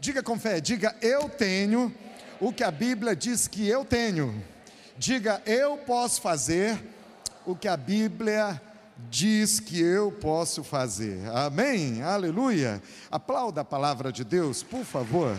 [0.00, 1.94] Diga com fé, diga eu tenho
[2.40, 4.42] o que a Bíblia diz que eu tenho.
[4.96, 6.82] Diga eu posso fazer
[7.44, 8.58] o que a Bíblia
[9.10, 11.20] diz que eu posso fazer.
[11.34, 12.02] Amém?
[12.02, 12.82] Aleluia.
[13.10, 15.36] Aplauda a palavra de Deus, por favor.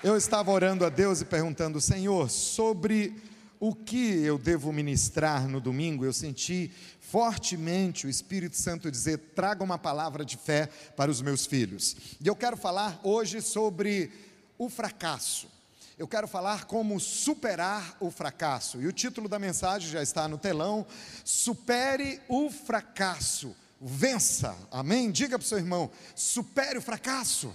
[0.00, 3.20] Eu estava orando a Deus e perguntando, Senhor, sobre
[3.60, 9.62] o que eu devo ministrar no domingo, eu senti fortemente o Espírito Santo dizer: traga
[9.62, 10.66] uma palavra de fé
[10.96, 11.96] para os meus filhos.
[12.20, 14.10] E eu quero falar hoje sobre
[14.58, 15.48] o fracasso.
[15.96, 18.80] Eu quero falar como superar o fracasso.
[18.80, 20.86] E o título da mensagem já está no telão:
[21.24, 23.54] Supere o fracasso.
[23.80, 24.56] Vença.
[24.70, 25.10] Amém?
[25.10, 27.54] Diga para o seu irmão: supere o fracasso.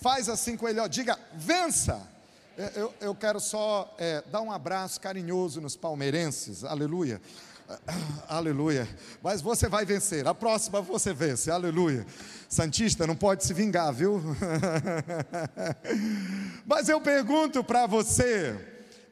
[0.00, 2.15] Faz assim com ele, ó, diga: vença.
[2.74, 7.20] Eu, eu quero só é, dar um abraço carinhoso nos palmeirenses, aleluia.
[8.28, 8.88] Aleluia.
[9.20, 10.26] Mas você vai vencer.
[10.26, 11.50] A próxima você vence.
[11.50, 12.06] Aleluia.
[12.48, 14.22] Santista não pode se vingar, viu?
[16.64, 18.56] Mas eu pergunto para você: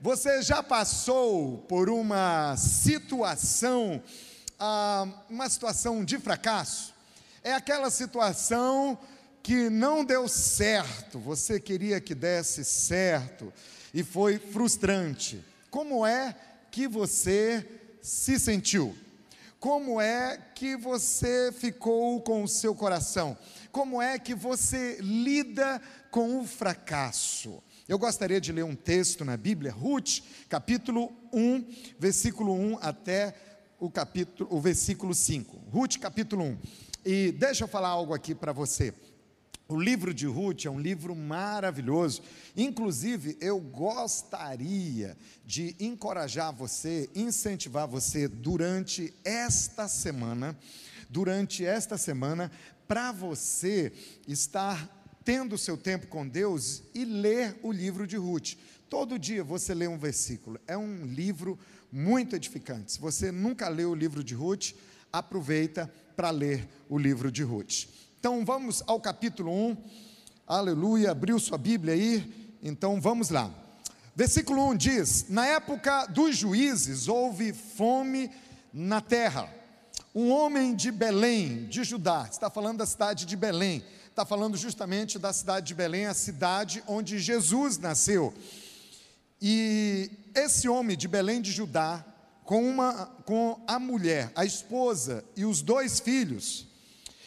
[0.01, 4.01] você já passou por uma situação,
[4.59, 6.95] ah, uma situação de fracasso?
[7.43, 8.97] É aquela situação
[9.45, 13.53] que não deu certo, você queria que desse certo
[13.93, 15.45] e foi frustrante.
[15.71, 16.35] Como é
[16.71, 17.69] que você
[18.01, 18.97] se sentiu?
[19.61, 23.37] Como é que você ficou com o seu coração?
[23.71, 25.79] Como é que você lida
[26.11, 27.63] com o fracasso?
[27.87, 31.67] Eu gostaria de ler um texto na Bíblia, Ruth, capítulo 1,
[31.99, 33.35] versículo 1 até
[33.79, 35.65] o capítulo, o versículo 5.
[35.71, 36.59] Ruth, capítulo 1.
[37.05, 38.95] E deixa eu falar algo aqui para você.
[39.67, 42.23] O livro de Ruth é um livro maravilhoso.
[42.55, 50.57] Inclusive, eu gostaria de encorajar você, incentivar você durante esta semana,
[51.09, 52.53] durante esta semana,
[52.87, 53.91] para você
[54.29, 58.57] estar tendo seu tempo com Deus e ler o livro de Ruth.
[58.91, 60.61] Todo dia você lê um versículo.
[60.67, 61.59] É um livro
[61.91, 62.93] muito edificante.
[62.93, 64.73] Se você nunca leu o livro de Ruth,
[65.11, 67.87] aproveita para ler o livro de Ruth.
[68.25, 69.77] Então vamos ao capítulo 1.
[70.47, 72.57] Aleluia, abriu sua Bíblia aí.
[72.63, 73.51] Então vamos lá.
[74.17, 78.31] Versículo 1 diz: Na época dos juízes houve fome
[78.73, 79.47] na terra.
[80.15, 85.19] Um homem de Belém, de Judá, está falando da cidade de Belém, está falando justamente
[85.19, 88.33] da cidade de Belém, a cidade onde Jesus nasceu.
[89.39, 92.03] E esse homem de Belém de Judá,
[92.43, 96.73] com, uma, com a mulher, a esposa e os dois filhos,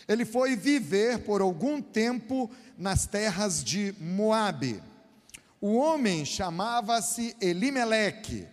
[0.07, 4.81] ele foi viver por algum tempo nas terras de Moabe.
[5.59, 8.47] O homem chamava-se Elimeleque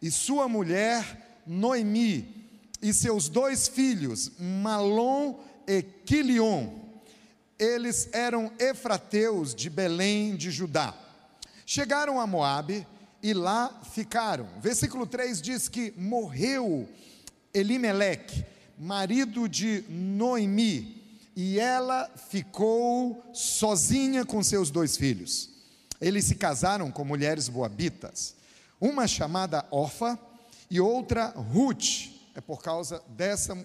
[0.00, 2.48] e sua mulher Noemi
[2.82, 6.68] e seus dois filhos Malom e Quilion.
[7.58, 10.94] Eles eram efrateus de Belém de Judá.
[11.66, 12.86] Chegaram a Moabe
[13.22, 14.48] e lá ficaram.
[14.60, 16.88] Versículo 3 diz que morreu
[17.52, 18.44] Elimeleque,
[18.78, 20.99] marido de Noemi,
[21.34, 25.50] e ela ficou sozinha com seus dois filhos.
[26.00, 28.34] Eles se casaram com mulheres boabitas,
[28.80, 30.18] uma chamada Orfa
[30.70, 32.10] e outra Ruth.
[32.34, 33.56] É por causa dessa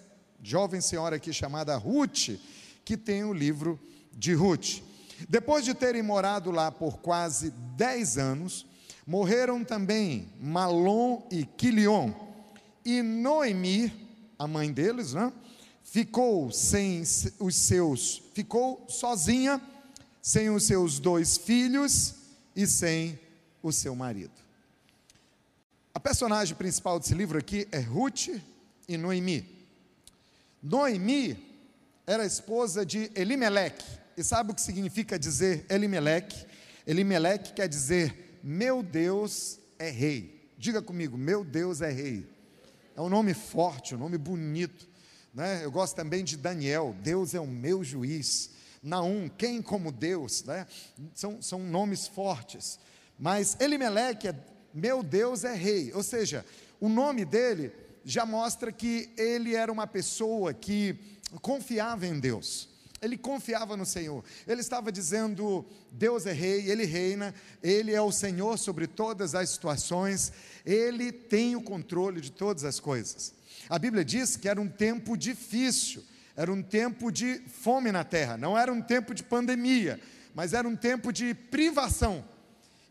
[0.41, 2.37] jovem senhora aqui chamada Ruth
[2.83, 3.79] que tem o livro
[4.13, 4.81] de Ruth.
[5.27, 8.65] Depois de terem morado lá por quase dez anos,
[9.07, 12.11] morreram também Malom e Quilion.
[12.83, 13.91] E Noemi,
[14.37, 15.33] a mãe deles, né?
[15.95, 17.03] Ficou sem
[17.39, 19.61] os seus, ficou sozinha,
[20.21, 22.15] sem os seus dois filhos
[22.53, 23.17] e sem
[23.63, 24.33] o seu marido.
[25.93, 28.27] A personagem principal desse livro aqui é Ruth
[28.89, 29.47] e Noemi.
[30.61, 31.41] Noemi
[32.05, 33.85] era esposa de Elimeleque.
[34.17, 36.45] E sabe o que significa dizer Elimeleque?
[36.85, 40.45] Elimeleque quer dizer meu Deus é rei.
[40.57, 42.27] Diga comigo, meu Deus é rei.
[42.97, 44.93] É um nome forte, um nome bonito.
[45.35, 45.65] Né?
[45.65, 48.51] Eu gosto também de Daniel, Deus é o meu juiz.
[48.81, 50.65] Naum, quem como Deus, né?
[51.13, 52.79] são, são nomes fortes.
[53.19, 54.35] Mas Elimeleque, é,
[54.73, 56.45] meu Deus é rei, ou seja,
[56.79, 57.73] o nome dele
[58.05, 60.97] já mostra que ele era uma pessoa que
[61.41, 62.69] confiava em Deus.
[63.01, 64.23] Ele confiava no Senhor.
[64.47, 69.49] Ele estava dizendo: Deus é rei, ele reina, ele é o Senhor sobre todas as
[69.49, 70.31] situações,
[70.65, 73.33] ele tem o controle de todas as coisas.
[73.69, 76.03] A Bíblia diz que era um tempo difícil,
[76.35, 79.99] era um tempo de fome na terra, não era um tempo de pandemia,
[80.33, 82.23] mas era um tempo de privação.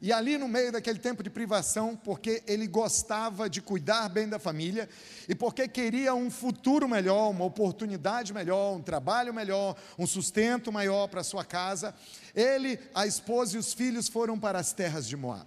[0.04, 4.38] E ali no meio daquele tempo de privação, porque ele gostava de cuidar bem da
[4.38, 4.88] família
[5.26, 11.08] e porque queria um futuro melhor, uma oportunidade melhor, um trabalho melhor, um sustento maior
[11.08, 11.94] para sua casa,
[12.34, 15.46] ele, a esposa e os filhos foram para as terras de Moab.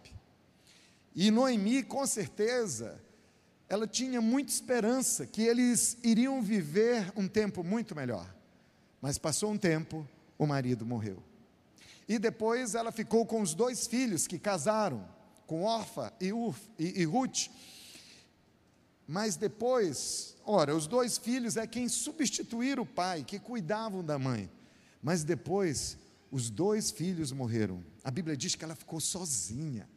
[1.16, 3.00] E Noemi, com certeza,
[3.70, 8.34] ela tinha muita esperança que eles iriam viver um tempo muito melhor.
[9.02, 11.22] Mas passou um tempo, o marido morreu.
[12.08, 15.06] E depois ela ficou com os dois filhos que casaram,
[15.46, 17.50] com Orfa e, Uf, e, e Ruth.
[19.06, 24.50] Mas depois, ora, os dois filhos é quem substituíram o pai, que cuidavam da mãe.
[25.02, 25.98] Mas depois,
[26.32, 27.84] os dois filhos morreram.
[28.04, 29.88] A Bíblia diz que ela ficou sozinha.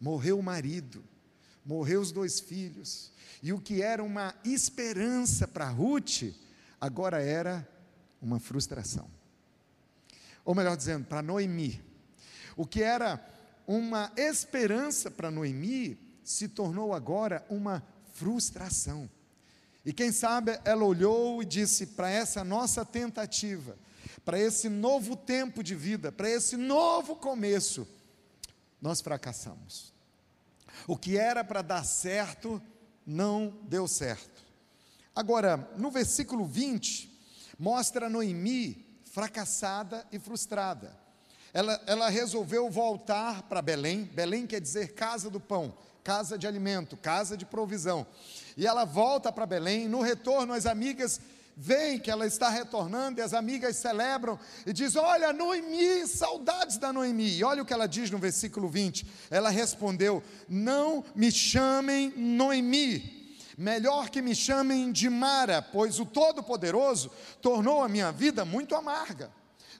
[0.00, 1.04] Morreu o marido,
[1.64, 3.10] morreu os dois filhos.
[3.42, 6.34] E o que era uma esperança para Ruth,
[6.80, 7.68] agora era
[8.20, 9.10] uma frustração
[10.44, 11.82] ou melhor dizendo, para Noemi.
[12.56, 13.24] O que era
[13.66, 17.82] uma esperança para Noemi se tornou agora uma
[18.14, 19.08] frustração.
[19.84, 23.76] E quem sabe ela olhou e disse: para essa nossa tentativa,
[24.24, 27.86] para esse novo tempo de vida, para esse novo começo,
[28.80, 29.91] nós fracassamos.
[30.86, 32.60] O que era para dar certo,
[33.06, 34.42] não deu certo.
[35.14, 37.12] Agora, no versículo 20,
[37.58, 40.96] mostra Noemi fracassada e frustrada.
[41.52, 44.04] Ela, ela resolveu voltar para Belém.
[44.04, 48.06] Belém quer dizer casa do pão, casa de alimento, casa de provisão.
[48.56, 49.86] E ela volta para Belém.
[49.86, 51.20] No retorno, as amigas
[51.56, 56.92] veem que ela está retornando e as amigas celebram e diz: Olha, Noemi, saudades da
[56.92, 57.36] Noemi.
[57.36, 59.06] E olha o que ela diz no versículo 20.
[59.30, 63.22] Ela respondeu: Não me chamem Noemi
[63.56, 67.10] Melhor que me chamem de Mara, pois o Todo-Poderoso
[67.40, 69.30] tornou a minha vida muito amarga.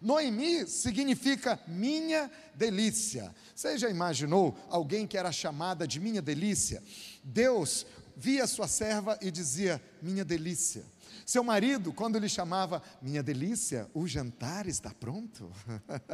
[0.00, 3.34] Noemi significa minha delícia.
[3.54, 6.82] Você já imaginou alguém que era chamada de minha delícia?
[7.22, 7.86] Deus
[8.16, 10.84] via sua serva e dizia: minha delícia.
[11.24, 15.50] Seu marido, quando lhe chamava, minha delícia, o jantar está pronto.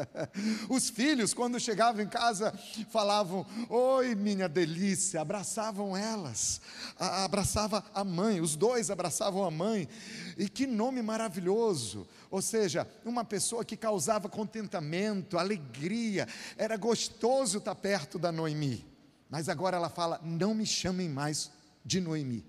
[0.68, 2.52] Os filhos, quando chegavam em casa,
[2.90, 6.60] falavam, oi, minha delícia, abraçavam elas,
[6.96, 9.88] abraçava a mãe, os dois abraçavam a mãe.
[10.36, 12.06] E que nome maravilhoso!
[12.30, 18.86] Ou seja, uma pessoa que causava contentamento, alegria, era gostoso estar perto da Noemi.
[19.30, 21.50] Mas agora ela fala: não me chamem mais
[21.84, 22.44] de Noemi,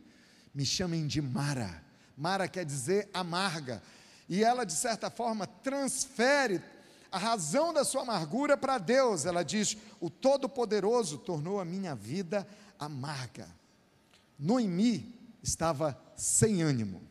[0.53, 1.88] me chamem de Mara
[2.19, 3.81] Mara quer dizer amarga.
[4.27, 6.62] E ela, de certa forma, transfere
[7.10, 9.25] a razão da sua amargura para Deus.
[9.25, 12.45] Ela diz: O Todo-Poderoso tornou a minha vida
[12.77, 13.48] amarga.
[14.38, 17.01] Noemi estava sem ânimo.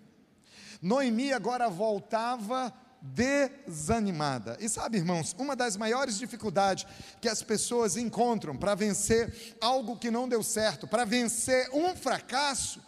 [0.83, 4.59] Noemi agora voltava desanimada.
[4.61, 6.87] E sabe, irmãos, uma das maiores dificuldades
[7.19, 12.83] que as pessoas encontram para vencer algo que não deu certo, para vencer um fracasso,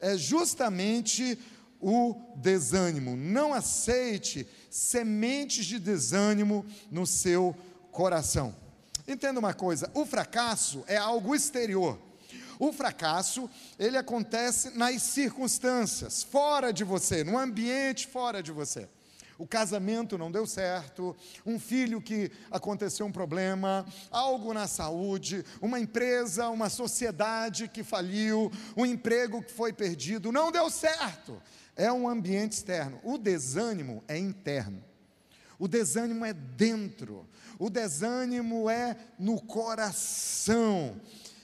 [0.00, 1.38] é justamente
[1.84, 3.14] o desânimo.
[3.14, 7.54] Não aceite sementes de desânimo no seu
[7.92, 8.56] coração.
[9.06, 11.98] Entenda uma coisa: o fracasso é algo exterior.
[12.58, 18.88] O fracasso, ele acontece nas circunstâncias, fora de você, no ambiente fora de você.
[19.36, 21.14] O casamento não deu certo,
[21.44, 28.50] um filho que aconteceu um problema, algo na saúde, uma empresa, uma sociedade que faliu,
[28.76, 31.42] um emprego que foi perdido, não deu certo
[31.76, 33.00] é um ambiente externo.
[33.02, 34.82] O desânimo é interno.
[35.58, 37.28] O desânimo é dentro.
[37.58, 41.00] O desânimo é no coração.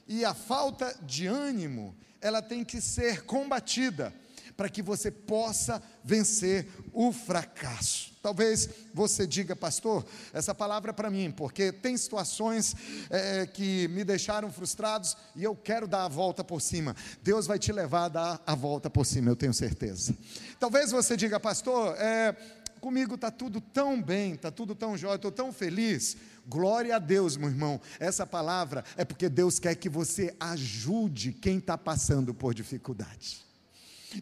[0.07, 4.13] E a falta de ânimo, ela tem que ser combatida
[4.57, 8.10] para que você possa vencer o fracasso.
[8.23, 12.77] Talvez você diga, pastor, essa palavra é para mim, porque tem situações
[13.09, 16.95] é, que me deixaram frustrados e eu quero dar a volta por cima.
[17.23, 20.15] Deus vai te levar a dar a volta por cima, eu tenho certeza.
[20.59, 22.37] Talvez você diga, pastor, é,
[22.79, 26.17] comigo está tudo tão bem, está tudo tão jóia, estou tão feliz.
[26.47, 27.81] Glória a Deus, meu irmão.
[27.99, 33.47] Essa palavra é porque Deus quer que você ajude quem está passando por dificuldade.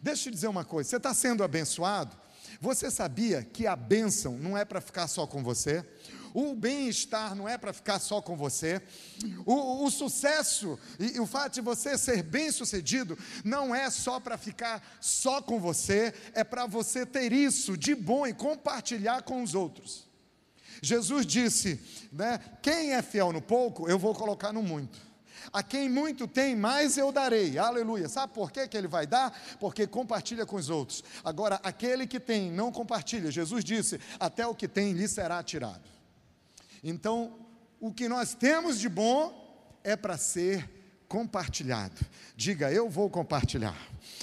[0.01, 2.15] Deixa eu te dizer uma coisa: você está sendo abençoado?
[2.59, 5.85] Você sabia que a bênção não é para ficar só com você?
[6.33, 8.81] O bem-estar não é para ficar só com você.
[9.45, 14.37] O, o sucesso e, e, o fato de você ser bem-sucedido não é só para
[14.37, 19.55] ficar só com você, é para você ter isso de bom e compartilhar com os
[19.55, 20.07] outros.
[20.81, 21.79] Jesus disse,
[22.11, 25.08] né, quem é fiel no pouco, eu vou colocar no muito.
[25.51, 27.57] A quem muito tem, mais eu darei.
[27.57, 28.07] Aleluia.
[28.07, 29.37] Sabe por que, que ele vai dar?
[29.59, 31.03] Porque compartilha com os outros.
[31.23, 33.31] Agora, aquele que tem, não compartilha.
[33.31, 35.83] Jesus disse: até o que tem lhe será tirado.
[36.83, 37.35] Então,
[37.79, 40.69] o que nós temos de bom é para ser
[41.07, 41.95] compartilhado.
[42.35, 43.75] Diga, eu vou compartilhar.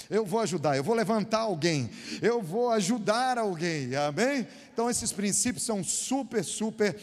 [0.09, 1.89] Eu vou ajudar, eu vou levantar alguém,
[2.21, 4.47] eu vou ajudar alguém, amém?
[4.71, 6.97] Então, esses princípios são super, super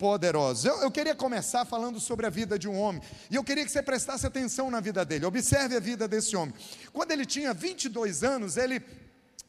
[0.00, 0.64] poderosos.
[0.64, 3.70] Eu, eu, queria começar falando sobre a vida de um homem, e eu queria que
[3.70, 6.54] você prestasse atenção na vida dele, observe a vida desse homem.
[6.90, 8.82] Quando ele tinha 22 anos, ele,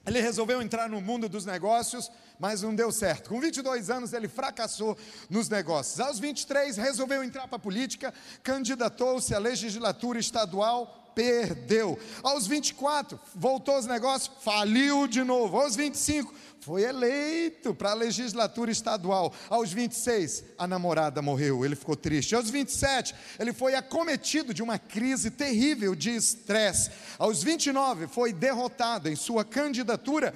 [0.05, 3.29] ele resolveu entrar no mundo dos negócios, mas não deu certo.
[3.29, 4.97] Com 22 anos ele fracassou
[5.29, 6.01] nos negócios.
[6.01, 11.97] Aos 23 resolveu entrar para a política, candidatou-se à legislatura estadual, perdeu.
[12.21, 15.57] Aos 24 voltou aos negócios, faliu de novo.
[15.57, 19.33] Aos 25 foi eleito para a legislatura estadual.
[19.49, 22.35] Aos 26, a namorada morreu, ele ficou triste.
[22.35, 26.91] Aos 27, ele foi acometido de uma crise terrível de estresse.
[27.17, 30.35] Aos 29, foi derrotado em sua candidatura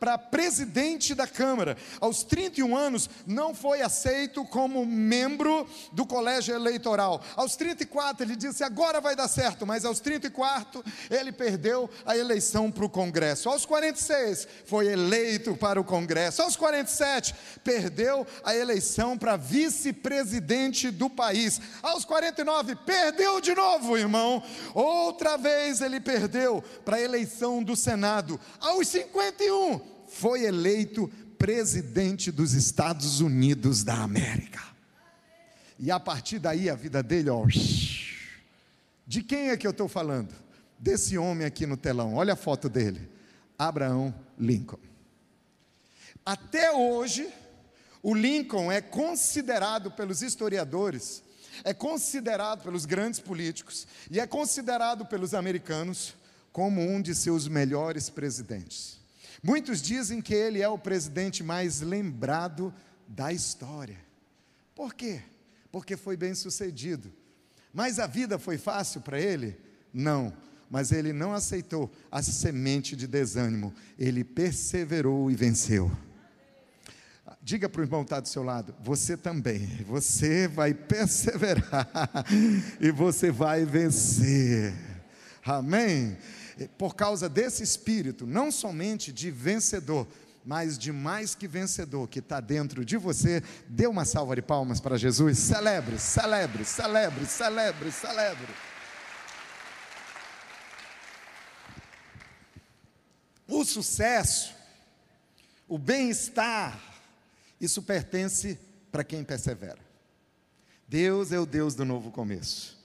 [0.00, 1.76] para presidente da Câmara.
[2.00, 7.22] Aos 31 anos, não foi aceito como membro do colégio eleitoral.
[7.36, 12.72] Aos 34, ele disse: agora vai dar certo, mas aos 34, ele perdeu a eleição
[12.72, 13.48] para o Congresso.
[13.48, 16.42] Aos 46, foi eleito eleito para o Congresso.
[16.42, 21.60] Aos 47, perdeu a eleição para vice-presidente do país.
[21.82, 24.42] Aos 49, perdeu de novo, irmão.
[24.72, 28.40] Outra vez ele perdeu para a eleição do Senado.
[28.60, 31.08] Aos 51, foi eleito
[31.38, 34.62] presidente dos Estados Unidos da América.
[35.78, 37.44] E a partir daí a vida dele, ó.
[39.06, 40.32] De quem é que eu estou falando?
[40.78, 42.14] Desse homem aqui no telão.
[42.14, 43.10] Olha a foto dele.
[43.58, 44.93] Abraão Lincoln.
[46.24, 47.28] Até hoje,
[48.02, 51.22] o Lincoln é considerado pelos historiadores,
[51.62, 56.14] é considerado pelos grandes políticos e é considerado pelos americanos
[56.52, 58.98] como um de seus melhores presidentes.
[59.42, 62.72] Muitos dizem que ele é o presidente mais lembrado
[63.06, 63.98] da história.
[64.74, 65.20] Por quê?
[65.70, 67.12] Porque foi bem sucedido.
[67.72, 69.56] Mas a vida foi fácil para ele?
[69.92, 70.32] Não
[70.70, 75.88] mas ele não aceitou a semente de desânimo, ele perseverou e venceu.
[77.44, 82.24] Diga para o irmão que está do seu lado: você também, você vai perseverar
[82.80, 84.72] e você vai vencer.
[85.44, 86.16] Amém?
[86.78, 90.08] Por causa desse espírito, não somente de vencedor,
[90.42, 94.80] mas de mais que vencedor que está dentro de você, dê uma salva de palmas
[94.80, 95.38] para Jesus.
[95.38, 98.54] Celebre, celebre, celebre, celebre, celebre.
[103.46, 104.54] O sucesso,
[105.68, 106.93] o bem-estar,
[107.60, 108.58] isso pertence
[108.90, 109.78] para quem persevera.
[110.86, 112.78] Deus é o Deus do novo começo.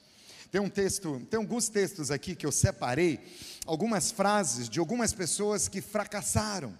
[0.50, 3.20] Tem um texto, tem alguns textos aqui que eu separei,
[3.66, 6.76] algumas frases de algumas pessoas que fracassaram,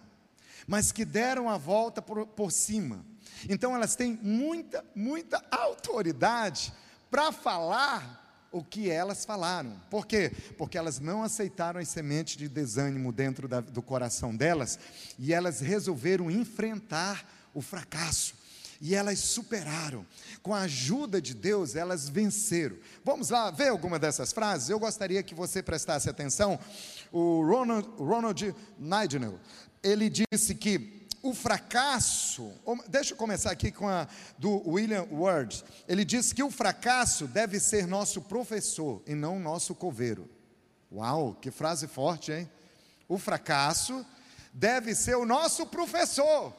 [0.66, 3.04] mas que deram a volta por, por cima.
[3.48, 6.72] Então elas têm muita, muita autoridade
[7.10, 9.80] para falar o que elas falaram.
[9.88, 10.32] Por quê?
[10.58, 14.78] Porque elas não aceitaram as sementes de desânimo dentro da, do coração delas
[15.18, 18.34] e elas resolveram enfrentar o fracasso.
[18.80, 20.06] E elas superaram.
[20.42, 22.76] Com a ajuda de Deus, elas venceram.
[23.04, 24.70] Vamos lá ver alguma dessas frases?
[24.70, 26.58] Eu gostaria que você prestasse atenção.
[27.12, 28.54] O Ronald, Ronald
[29.82, 32.50] ele disse que o fracasso,
[32.88, 35.62] deixa eu começar aqui com a do William Ward.
[35.86, 40.28] Ele disse que o fracasso deve ser nosso professor e não nosso coveiro.
[40.90, 42.50] Uau, que frase forte, hein?
[43.06, 44.04] O fracasso
[44.52, 46.54] deve ser o nosso professor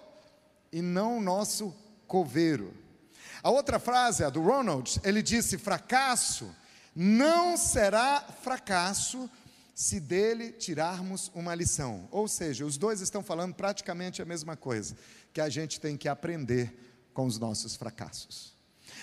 [0.72, 1.76] e não o nosso
[2.08, 2.74] coveiro.
[3.44, 6.50] A outra frase, a do Ronald, ele disse: fracasso
[6.96, 9.30] não será fracasso
[9.74, 12.08] se dele tirarmos uma lição.
[12.12, 14.96] Ou seja, os dois estão falando praticamente a mesma coisa,
[15.34, 18.54] que a gente tem que aprender com os nossos fracassos.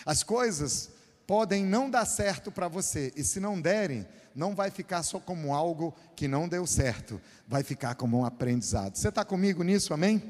[0.05, 0.91] As coisas
[1.27, 5.55] podem não dar certo para você, e se não derem, não vai ficar só como
[5.55, 8.97] algo que não deu certo, vai ficar como um aprendizado.
[8.97, 10.23] Você está comigo nisso, amém?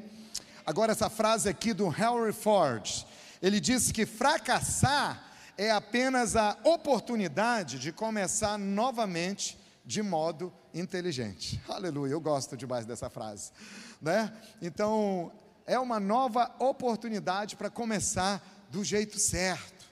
[0.69, 3.03] Agora, essa frase aqui do Henry Ford,
[3.41, 5.19] ele disse que fracassar
[5.57, 11.59] é apenas a oportunidade de começar novamente de modo inteligente.
[11.67, 13.51] Aleluia, eu gosto demais dessa frase,
[13.99, 14.31] né?
[14.61, 15.31] Então,
[15.65, 19.87] é uma nova oportunidade para começar do jeito certo,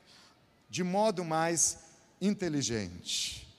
[0.70, 1.80] de modo mais
[2.22, 3.52] inteligente.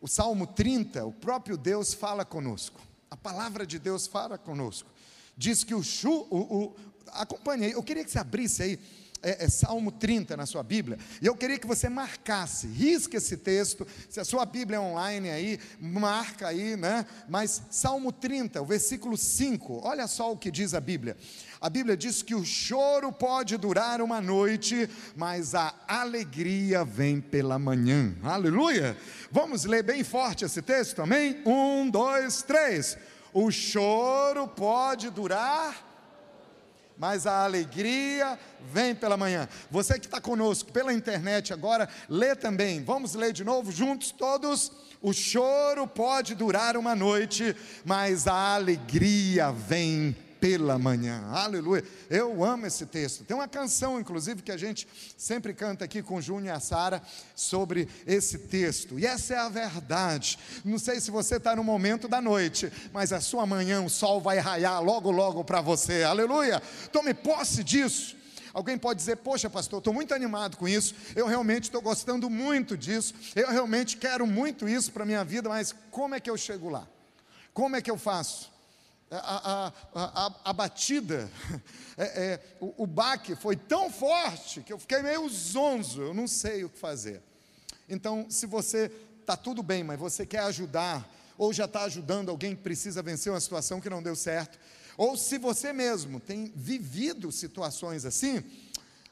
[0.00, 2.80] O Salmo 30, o próprio Deus fala conosco.
[3.10, 4.97] A palavra de Deus fala conosco
[5.38, 6.76] diz que o chu, o, o
[7.12, 8.78] acompanhe aí, eu queria que você abrisse aí
[9.22, 13.36] é, é, Salmo 30 na sua Bíblia, e eu queria que você marcasse, risque esse
[13.36, 17.04] texto, se a sua Bíblia é online aí, marca aí, né?
[17.28, 21.16] Mas Salmo 30, o versículo 5, olha só o que diz a Bíblia.
[21.60, 27.58] A Bíblia diz que o choro pode durar uma noite, mas a alegria vem pela
[27.58, 28.14] manhã.
[28.22, 28.96] Aleluia!
[29.32, 31.42] Vamos ler bem forte esse texto, amém?
[31.44, 32.96] Um, dois, três.
[33.32, 35.88] O choro pode durar
[36.98, 38.38] mas a alegria
[38.72, 39.48] vem pela manhã.
[39.70, 42.82] Você que está conosco pela internet agora, lê também.
[42.82, 44.72] Vamos ler de novo juntos, todos.
[45.00, 47.54] O choro pode durar uma noite,
[47.84, 51.24] mas a alegria vem pela manhã.
[51.30, 51.84] Aleluia.
[52.08, 53.24] Eu amo esse texto.
[53.24, 57.02] Tem uma canção, inclusive, que a gente sempre canta aqui com Júnior e a Sara
[57.34, 58.98] sobre esse texto.
[58.98, 60.38] E essa é a verdade.
[60.64, 64.20] Não sei se você está no momento da noite, mas a sua manhã o sol
[64.20, 66.02] vai raiar logo, logo para você.
[66.02, 66.62] Aleluia.
[66.92, 68.16] Tome posse disso.
[68.52, 72.76] Alguém pode dizer, poxa, pastor, estou muito animado com isso, eu realmente estou gostando muito
[72.76, 76.36] disso, eu realmente quero muito isso para a minha vida, mas como é que eu
[76.36, 76.88] chego lá?
[77.52, 78.50] Como é que eu faço?
[79.10, 81.30] A, a, a, batida,
[81.96, 86.26] é, é, o, o baque foi tão forte que eu fiquei meio zonzo, eu não
[86.26, 87.22] sei o que fazer.
[87.88, 92.54] Então, se você está tudo bem, mas você quer ajudar, ou já está ajudando alguém
[92.54, 94.58] que precisa vencer uma situação que não deu certo,
[94.96, 98.42] ou se você mesmo tem vivido situações assim,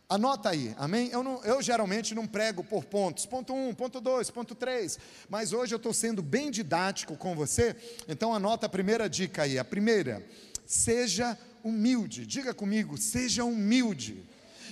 [0.08, 1.08] Anota aí, amém?
[1.10, 4.98] Eu, não, eu, geralmente não prego por pontos, ponto 1, um, ponto 2, ponto 3,
[5.28, 7.74] mas hoje eu estou sendo bem didático com você,
[8.08, 9.58] então anota a primeira dica aí.
[9.58, 10.24] A primeira,
[10.64, 14.24] seja humilde, diga comigo, seja humilde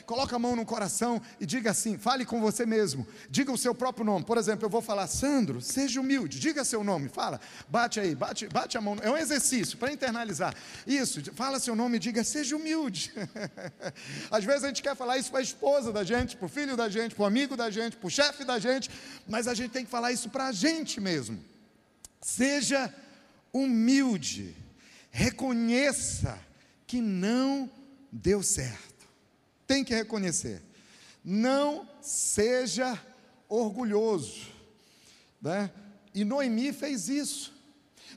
[0.07, 3.75] coloca a mão no coração e diga assim: fale com você mesmo, diga o seu
[3.75, 4.25] próprio nome.
[4.25, 8.47] Por exemplo, eu vou falar, Sandro, seja humilde, diga seu nome, fala, bate aí, bate,
[8.49, 8.97] bate a mão.
[9.03, 10.55] É um exercício para internalizar.
[10.87, 13.13] Isso, fala seu nome e diga, seja humilde.
[14.31, 16.77] Às vezes a gente quer falar isso para a esposa da gente, para o filho
[16.77, 18.91] da gente, para o amigo da gente, para o chefe da gente,
[19.29, 21.39] mas a gente tem que falar isso para a gente mesmo.
[22.21, 22.93] Seja
[23.53, 24.57] humilde,
[25.11, 26.39] reconheça
[26.87, 27.71] que não
[28.11, 28.94] deu certo
[29.67, 30.63] tem que reconhecer.
[31.25, 33.01] Não seja
[33.49, 34.49] orgulhoso.
[35.41, 35.71] Né?
[36.15, 37.53] E Noemi fez isso.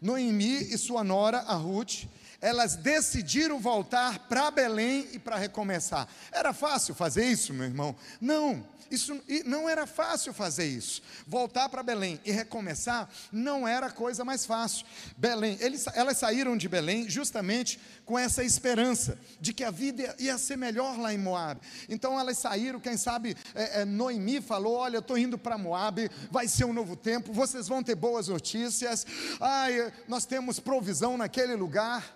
[0.01, 2.05] Noemi e sua nora, a Ruth,
[2.41, 6.07] elas decidiram voltar para Belém e para recomeçar.
[6.31, 7.95] Era fácil fazer isso, meu irmão?
[8.21, 8.63] Não.
[8.89, 11.01] Isso não era fácil fazer isso.
[11.25, 14.85] Voltar para Belém e recomeçar não era a coisa mais fácil.
[15.17, 20.37] Belém, eles, elas saíram de Belém justamente com essa esperança de que a vida ia
[20.37, 21.59] ser melhor lá em Moab.
[21.89, 26.09] Então elas saíram, quem sabe é, é, Noemi falou: Olha, eu estou indo para Moab,
[26.31, 29.05] vai ser um novo tempo, vocês vão ter boas notícias.
[29.39, 32.15] Ai, nós temos provisão naquele lugar.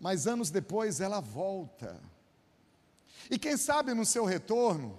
[0.00, 2.00] Mas anos depois ela volta.
[3.30, 4.98] E quem sabe no seu retorno,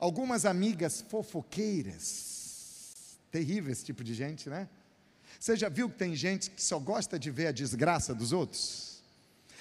[0.00, 4.66] Algumas amigas fofoqueiras, terrível esse tipo de gente, né?
[5.38, 9.02] Você já viu que tem gente que só gosta de ver a desgraça dos outros?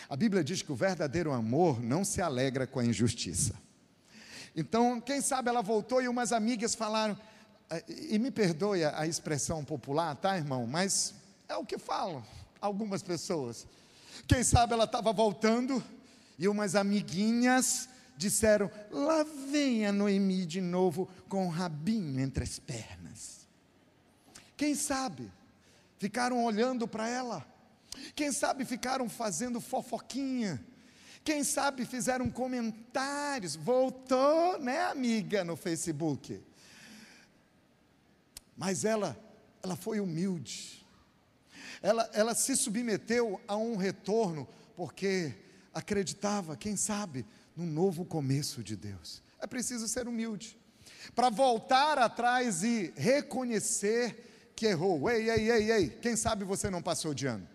[0.08, 3.54] A Bíblia diz que o verdadeiro amor não se alegra com a injustiça.
[4.56, 7.20] Então, quem sabe ela voltou e umas amigas falaram,
[7.70, 10.66] eh, e me perdoe a expressão popular, tá, irmão?
[10.66, 11.14] Mas
[11.50, 12.26] é o que falam
[12.62, 13.68] algumas pessoas.
[14.28, 15.84] Quem sabe ela estava voltando
[16.38, 22.60] e umas amiguinhas disseram: Lá vem a Noemi de novo com o rabinho entre as
[22.60, 23.48] pernas.
[24.56, 25.32] Quem sabe
[25.98, 27.46] ficaram olhando para ela?
[28.16, 30.64] Quem sabe ficaram fazendo fofoquinha?
[31.24, 33.56] Quem sabe fizeram comentários?
[33.56, 36.42] Voltou, né, amiga, no Facebook.
[38.58, 39.18] Mas ela,
[39.64, 40.79] ela foi humilde.
[41.82, 45.34] Ela, ela se submeteu a um retorno porque
[45.74, 49.22] acreditava, quem sabe, no novo começo de Deus.
[49.40, 50.58] É preciso ser humilde
[51.16, 55.10] para voltar atrás e reconhecer que errou.
[55.10, 55.90] Ei, ei, ei, ei.
[55.90, 57.48] Quem sabe você não passou de ano?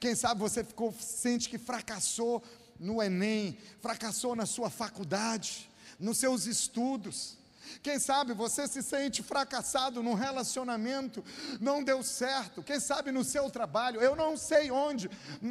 [0.00, 2.42] Quem sabe você ficou sente que fracassou
[2.78, 7.36] no ENEM, fracassou na sua faculdade, nos seus estudos.
[7.82, 11.24] Quem sabe você se sente fracassado num relacionamento,
[11.60, 12.62] não deu certo.
[12.62, 15.08] Quem sabe no seu trabalho, eu não sei onde,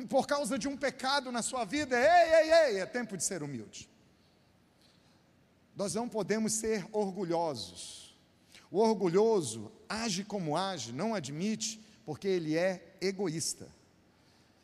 [0.10, 1.98] por causa de um pecado na sua vida.
[1.98, 3.90] Ei, ei, ei, é tempo de ser humilde.
[5.76, 8.18] Nós não podemos ser orgulhosos.
[8.72, 13.68] O orgulhoso age como age, não admite, porque ele é egoísta.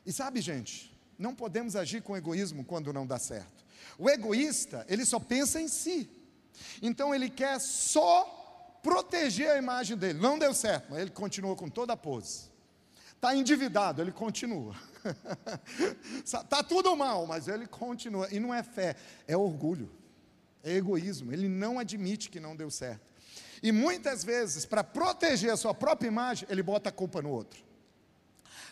[0.05, 3.63] E sabe, gente, não podemos agir com egoísmo quando não dá certo.
[3.97, 6.09] O egoísta, ele só pensa em si.
[6.81, 10.19] Então ele quer só proteger a imagem dele.
[10.19, 12.51] Não deu certo, mas ele continua com toda a pose.
[13.15, 14.75] Está endividado, ele continua.
[16.23, 18.27] Está tudo mal, mas ele continua.
[18.31, 19.89] E não é fé, é orgulho.
[20.61, 21.31] É egoísmo.
[21.31, 23.01] Ele não admite que não deu certo.
[23.61, 27.63] E muitas vezes, para proteger a sua própria imagem, ele bota a culpa no outro.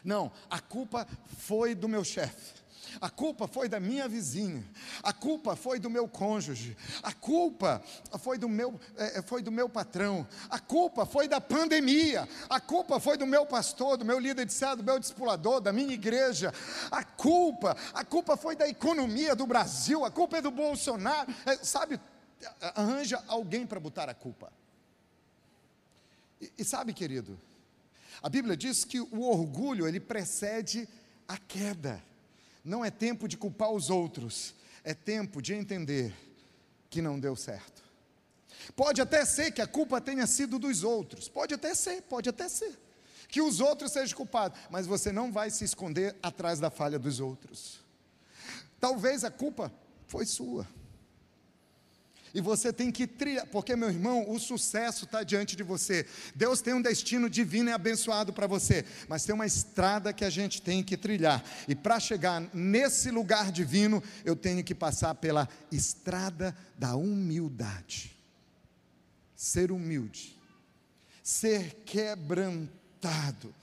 [0.04, 2.61] Não, a culpa foi do meu chefe.
[3.00, 4.64] A culpa foi da minha vizinha,
[5.02, 7.82] a culpa foi do meu cônjuge, a culpa
[8.20, 13.00] foi do meu, é, foi do meu patrão, a culpa foi da pandemia, a culpa
[13.00, 16.54] foi do meu pastor, do meu líder de célula, do meu discipulador, da minha igreja,
[16.92, 21.56] a culpa, a culpa foi da economia do Brasil, a culpa é do Bolsonaro, é,
[21.58, 22.00] sabe,
[22.76, 24.52] arranja alguém para botar a culpa.
[26.42, 27.40] E, e sabe, querido,
[28.22, 30.88] a Bíblia diz que o orgulho ele precede
[31.28, 32.04] a queda.
[32.64, 36.14] Não é tempo de culpar os outros, é tempo de entender
[36.90, 37.82] que não deu certo.
[38.76, 42.48] Pode até ser que a culpa tenha sido dos outros, pode até ser, pode até
[42.48, 42.78] ser.
[43.28, 47.20] Que os outros sejam culpados, mas você não vai se esconder atrás da falha dos
[47.20, 47.80] outros.
[48.80, 49.72] Talvez a culpa
[50.06, 50.68] foi sua.
[52.34, 56.06] E você tem que trilhar, porque meu irmão, o sucesso está diante de você.
[56.34, 60.30] Deus tem um destino divino e abençoado para você, mas tem uma estrada que a
[60.30, 61.44] gente tem que trilhar.
[61.68, 68.16] E para chegar nesse lugar divino, eu tenho que passar pela estrada da humildade.
[69.36, 70.38] Ser humilde,
[71.22, 73.54] ser quebrantado.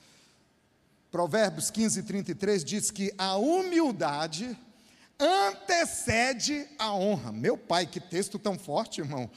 [1.11, 4.59] Provérbios 15, 33 diz que a humildade
[5.19, 7.33] antecede a honra.
[7.33, 9.31] Meu pai, que texto tão forte, irmão.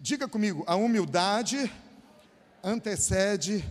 [0.00, 1.70] Diga comigo, a humildade
[2.62, 3.64] antecede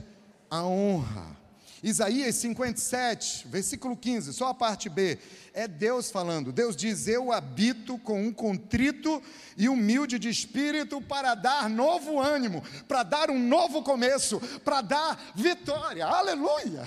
[0.49, 1.38] a honra.
[1.81, 5.17] Isaías 57, versículo 15, só a parte B,
[5.53, 6.51] é Deus falando.
[6.51, 9.21] Deus diz: Eu habito com um contrito
[9.57, 15.31] e humilde de espírito para dar novo ânimo, para dar um novo começo, para dar
[15.35, 16.05] vitória.
[16.05, 16.83] Aleluia!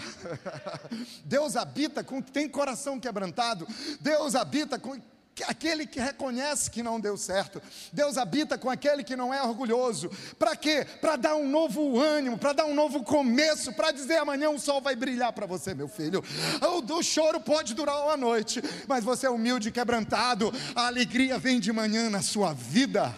[1.25, 3.67] Deus habita com tem coração quebrantado,
[4.01, 5.01] Deus habita com
[5.47, 7.63] aquele que reconhece que não deu certo.
[7.93, 10.11] Deus habita com aquele que não é orgulhoso.
[10.39, 10.87] Para quê?
[11.01, 14.81] Para dar um novo ânimo, para dar um novo começo, para dizer amanhã o sol
[14.81, 16.23] vai brilhar para você, meu filho.
[16.61, 20.53] O, choro pode durar uma noite, mas você é humilde e quebrantado.
[20.75, 23.15] A alegria vem de manhã na sua vida.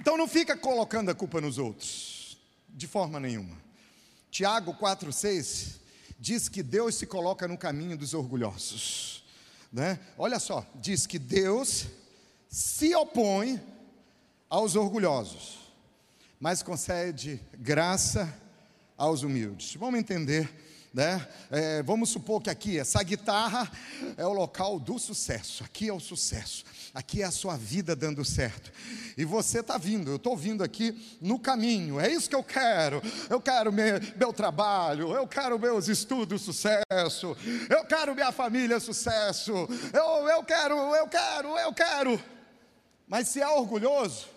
[0.00, 2.21] Então não fica colocando a culpa nos outros.
[2.72, 3.56] De forma nenhuma.
[4.30, 5.80] Tiago 4,6
[6.18, 9.24] diz que Deus se coloca no caminho dos orgulhosos.
[9.72, 9.98] Né?
[10.16, 11.86] Olha só, diz que Deus
[12.48, 13.60] se opõe
[14.48, 15.58] aos orgulhosos,
[16.38, 18.32] mas concede graça
[18.96, 19.74] aos humildes.
[19.76, 20.48] Vamos entender
[20.92, 21.26] né?
[21.50, 23.70] É, vamos supor que aqui, essa guitarra
[24.16, 28.24] é o local do sucesso, aqui é o sucesso, aqui é a sua vida dando
[28.24, 28.70] certo.
[29.16, 33.00] E você está vindo, eu estou vindo aqui no caminho, é isso que eu quero.
[33.30, 37.36] Eu quero meu, meu trabalho, eu quero meus estudos sucesso,
[37.70, 39.52] eu quero minha família sucesso,
[39.92, 42.22] eu, eu quero, eu quero, eu quero.
[43.08, 44.28] Mas se é orgulhoso,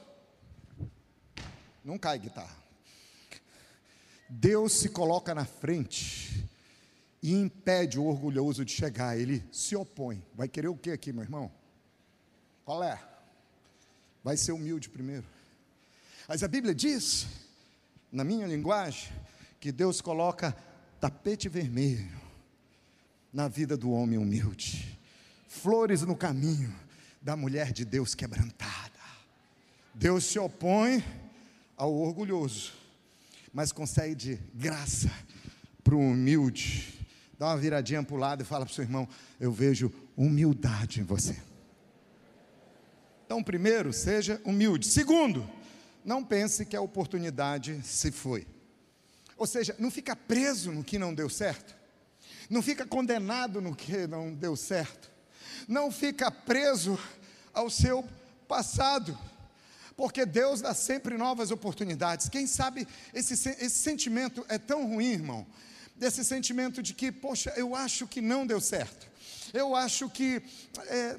[1.84, 2.66] não cai guitarra.
[4.28, 6.35] Deus se coloca na frente
[7.26, 10.24] e impede o orgulhoso de chegar, ele se opõe.
[10.36, 11.52] Vai querer o que aqui, meu irmão?
[12.64, 13.02] Qual é?
[14.24, 15.26] Vai ser humilde primeiro.
[16.28, 17.26] Mas a Bíblia diz,
[18.12, 19.12] na minha linguagem,
[19.60, 20.56] que Deus coloca
[21.00, 22.16] tapete vermelho
[23.34, 24.96] na vida do homem humilde,
[25.48, 26.72] flores no caminho
[27.20, 29.02] da mulher de Deus quebrantada.
[29.96, 31.04] Deus se opõe
[31.76, 32.74] ao orgulhoso,
[33.52, 35.12] mas concede graça
[35.84, 36.95] para o humilde
[37.38, 39.08] dá uma viradinha para o lado e fala para o seu irmão:
[39.40, 41.36] Eu vejo humildade em você.
[43.26, 44.88] Então, primeiro, seja humilde.
[44.88, 45.50] Segundo,
[46.04, 48.46] não pense que a oportunidade se foi.
[49.38, 51.76] Ou seja, não fica preso no que não deu certo.
[52.50, 55.12] Não fica condenado no que não deu certo.
[55.68, 56.98] Não fica preso
[57.54, 58.08] ao seu
[58.48, 59.18] passado.
[59.98, 62.30] Porque Deus dá sempre novas oportunidades.
[62.30, 65.48] Quem sabe esse, esse sentimento é tão ruim, irmão,
[65.96, 69.08] desse sentimento de que, poxa, eu acho que não deu certo,
[69.54, 70.42] eu acho que,
[70.88, 71.18] é,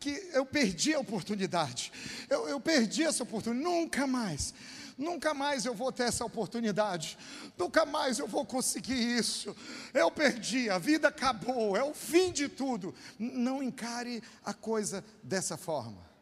[0.00, 1.92] que eu perdi a oportunidade,
[2.28, 4.54] eu, eu perdi essa oportunidade, nunca mais.
[4.98, 7.18] Nunca mais eu vou ter essa oportunidade,
[7.56, 9.56] nunca mais eu vou conseguir isso.
[9.92, 12.94] Eu perdi, a vida acabou, é o fim de tudo.
[13.18, 16.12] Não encare a coisa dessa forma.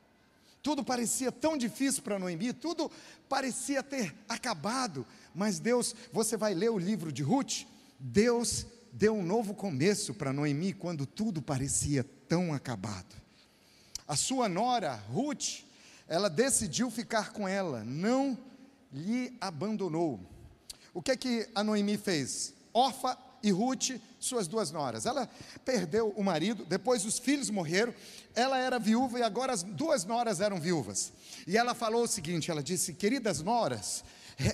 [0.62, 2.90] Tudo parecia tão difícil para Noemi, tudo
[3.28, 7.64] parecia ter acabado, mas Deus, você vai ler o livro de Ruth,
[7.98, 13.20] Deus deu um novo começo para Noemi quando tudo parecia tão acabado.
[14.06, 15.60] A sua nora, Ruth,
[16.08, 18.36] ela decidiu ficar com ela, não
[18.92, 20.20] lhe abandonou.
[20.92, 22.52] O que é que a Noemi fez?
[22.72, 25.06] Orfa e Ruth, suas duas noras.
[25.06, 25.28] Ela
[25.64, 27.94] perdeu o marido, depois os filhos morreram,
[28.34, 31.12] ela era viúva e agora as duas noras eram viúvas.
[31.46, 34.04] E ela falou o seguinte: ela disse, queridas noras,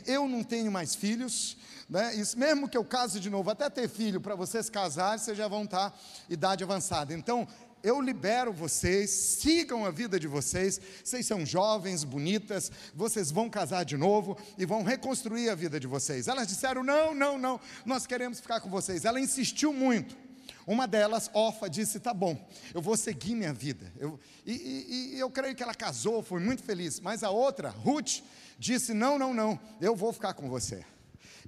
[0.07, 1.57] eu não tenho mais filhos,
[1.89, 2.15] né?
[2.15, 5.47] Isso, mesmo que eu case de novo, até ter filho, para vocês casarem, vocês já
[5.49, 7.15] vão estar tá idade avançada.
[7.15, 7.47] Então,
[7.83, 10.81] eu libero vocês, sigam a vida de vocês.
[11.05, 15.87] Vocês são jovens, bonitas, vocês vão casar de novo e vão reconstruir a vida de
[15.87, 16.27] vocês.
[16.27, 19.05] Elas disseram: não, não, não, nós queremos ficar com vocês.
[19.05, 20.26] Ela insistiu muito.
[20.67, 22.37] Uma delas, Orfa, disse: tá bom,
[22.75, 23.93] eu vou seguir minha vida.
[23.97, 26.99] Eu, e, e, e eu creio que ela casou, foi muito feliz.
[26.99, 28.21] Mas a outra, Ruth,
[28.59, 30.85] disse: não, não, não, eu vou ficar com você.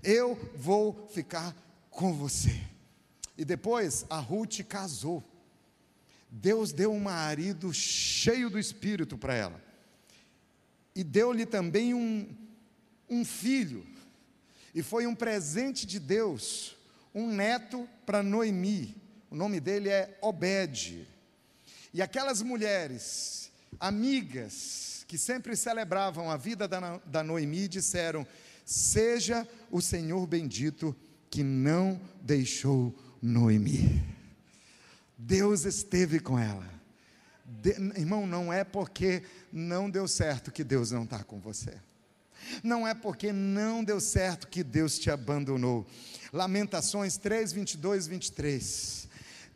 [0.05, 1.55] Eu vou ficar
[1.91, 2.61] com você.
[3.37, 5.25] E depois a Ruth casou.
[6.31, 9.63] Deus deu um marido cheio do Espírito para ela.
[10.95, 12.29] E deu-lhe também um,
[13.09, 13.85] um filho.
[14.75, 16.77] E foi um presente de Deus,
[17.15, 19.08] um neto para Noemi.
[19.31, 21.07] O nome dele é Obed.
[21.93, 28.27] E aquelas mulheres, amigas, que sempre celebravam a vida da, da Noemi, disseram:
[28.64, 30.95] Seja o Senhor bendito
[31.31, 34.03] que não deixou Noemi.
[35.17, 36.69] Deus esteve com ela.
[37.45, 41.75] De, irmão, não é porque não deu certo que Deus não está com você.
[42.62, 45.87] Não é porque não deu certo que Deus te abandonou.
[46.33, 49.08] Lamentações 3, 22, 23.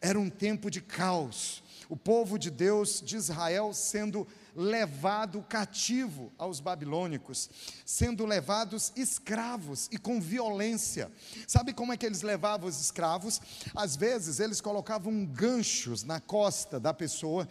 [0.02, 1.62] Era um tempo de caos.
[1.88, 7.48] O povo de Deus, de Israel, sendo levado cativo aos babilônicos,
[7.86, 11.10] sendo levados escravos e com violência.
[11.46, 13.40] Sabe como é que eles levavam os escravos?
[13.74, 17.48] Às vezes eles colocavam ganchos na costa da pessoa,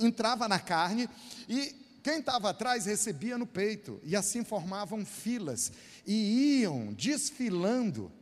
[0.00, 1.08] entrava na carne
[1.48, 5.72] e quem estava atrás recebia no peito, e assim formavam filas
[6.06, 8.12] e iam desfilando.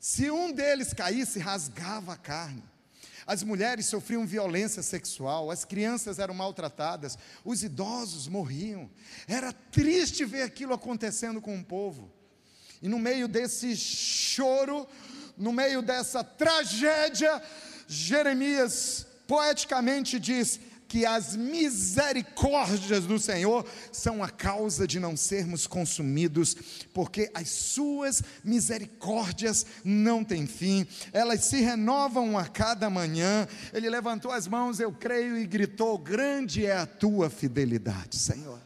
[0.00, 2.62] Se um deles caísse, rasgava a carne.
[3.26, 8.88] As mulheres sofriam violência sexual, as crianças eram maltratadas, os idosos morriam.
[9.26, 12.12] Era triste ver aquilo acontecendo com o povo.
[12.80, 14.86] E no meio desse choro,
[15.36, 17.42] no meio dessa tragédia,
[17.88, 26.56] Jeremias poeticamente diz: que as misericórdias do Senhor são a causa de não sermos consumidos,
[26.92, 33.46] porque as suas misericórdias não têm fim, elas se renovam a cada manhã.
[33.72, 38.65] Ele levantou as mãos, eu creio, e gritou: Grande é a tua fidelidade, Senhor.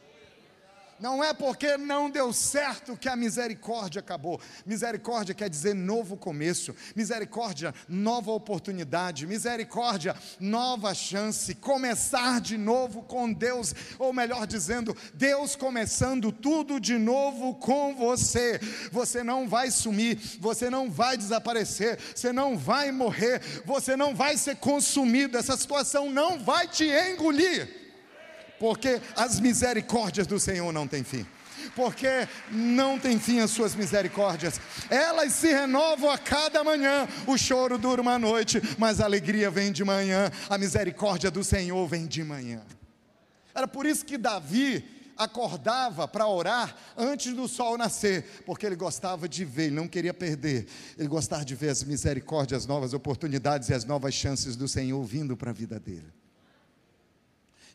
[1.00, 4.38] Não é porque não deu certo que a misericórdia acabou.
[4.66, 6.76] Misericórdia quer dizer novo começo.
[6.94, 9.26] Misericórdia, nova oportunidade.
[9.26, 11.54] Misericórdia, nova chance.
[11.54, 13.74] Começar de novo com Deus.
[13.98, 18.60] Ou melhor dizendo, Deus começando tudo de novo com você.
[18.92, 20.18] Você não vai sumir.
[20.38, 21.98] Você não vai desaparecer.
[22.14, 23.40] Você não vai morrer.
[23.64, 25.38] Você não vai ser consumido.
[25.38, 27.79] Essa situação não vai te engolir
[28.60, 31.26] porque as misericórdias do Senhor não têm fim.
[31.74, 37.08] Porque não tem fim as suas misericórdias, elas se renovam a cada manhã.
[37.26, 41.86] O choro dura uma noite, mas a alegria vem de manhã, a misericórdia do Senhor
[41.88, 42.60] vem de manhã.
[43.54, 44.84] Era por isso que Davi
[45.16, 50.14] acordava para orar antes do sol nascer, porque ele gostava de ver, ele não queria
[50.14, 50.66] perder,
[50.98, 55.02] ele gostava de ver as misericórdias, as novas oportunidades e as novas chances do Senhor
[55.04, 56.12] vindo para a vida dele.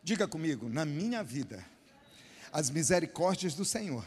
[0.05, 1.65] Diga comigo, na minha vida,
[2.53, 4.05] as misericórdias do Senhor,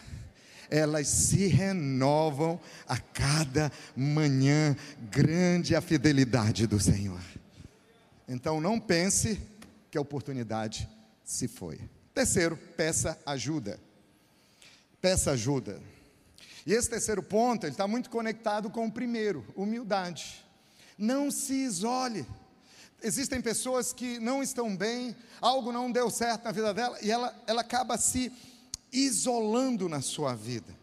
[0.71, 4.77] elas se renovam a cada manhã,
[5.11, 7.21] grande a fidelidade do Senhor.
[8.29, 9.41] Então não pense
[9.91, 10.89] que a oportunidade
[11.25, 11.81] se foi.
[12.15, 13.81] Terceiro, peça ajuda.
[15.01, 15.83] Peça ajuda.
[16.65, 20.47] E esse terceiro ponto, ele está muito conectado com o primeiro, humildade.
[20.97, 22.25] Não se isole.
[23.03, 27.35] Existem pessoas que não estão bem, algo não deu certo na vida dela e ela,
[27.47, 28.33] ela acaba se
[28.93, 30.77] isolando na sua vida.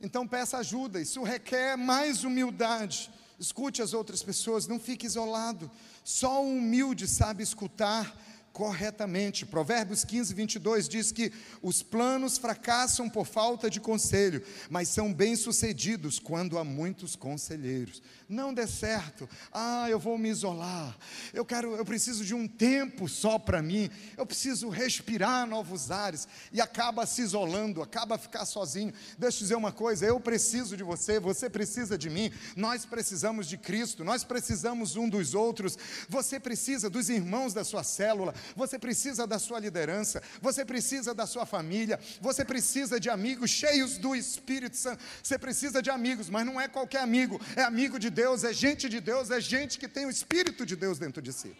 [0.00, 3.10] Então peça ajuda, isso requer mais humildade.
[3.38, 5.70] Escute as outras pessoas, não fique isolado.
[6.04, 8.12] Só o humilde sabe escutar
[8.52, 9.46] corretamente.
[9.46, 16.18] Provérbios 15, 22 diz que os planos fracassam por falta de conselho, mas são bem-sucedidos
[16.18, 18.02] quando há muitos conselheiros.
[18.28, 19.28] Não dê certo.
[19.52, 20.96] Ah, eu vou me isolar.
[21.34, 23.90] Eu quero, eu preciso de um tempo só para mim.
[24.16, 28.92] Eu preciso respirar novos ares e acaba se isolando, acaba ficar sozinho.
[29.18, 32.32] Deixa eu dizer uma coisa, eu preciso de você, você precisa de mim.
[32.56, 35.76] Nós precisamos de Cristo, nós precisamos um dos outros.
[36.08, 41.26] Você precisa dos irmãos da sua célula, você precisa da sua liderança, você precisa da
[41.26, 45.02] sua família, você precisa de amigos cheios do Espírito Santo.
[45.22, 48.88] Você precisa de amigos, mas não é qualquer amigo, é amigo de Deus, é gente
[48.88, 51.56] de Deus, é gente que tem o Espírito de Deus dentro de si.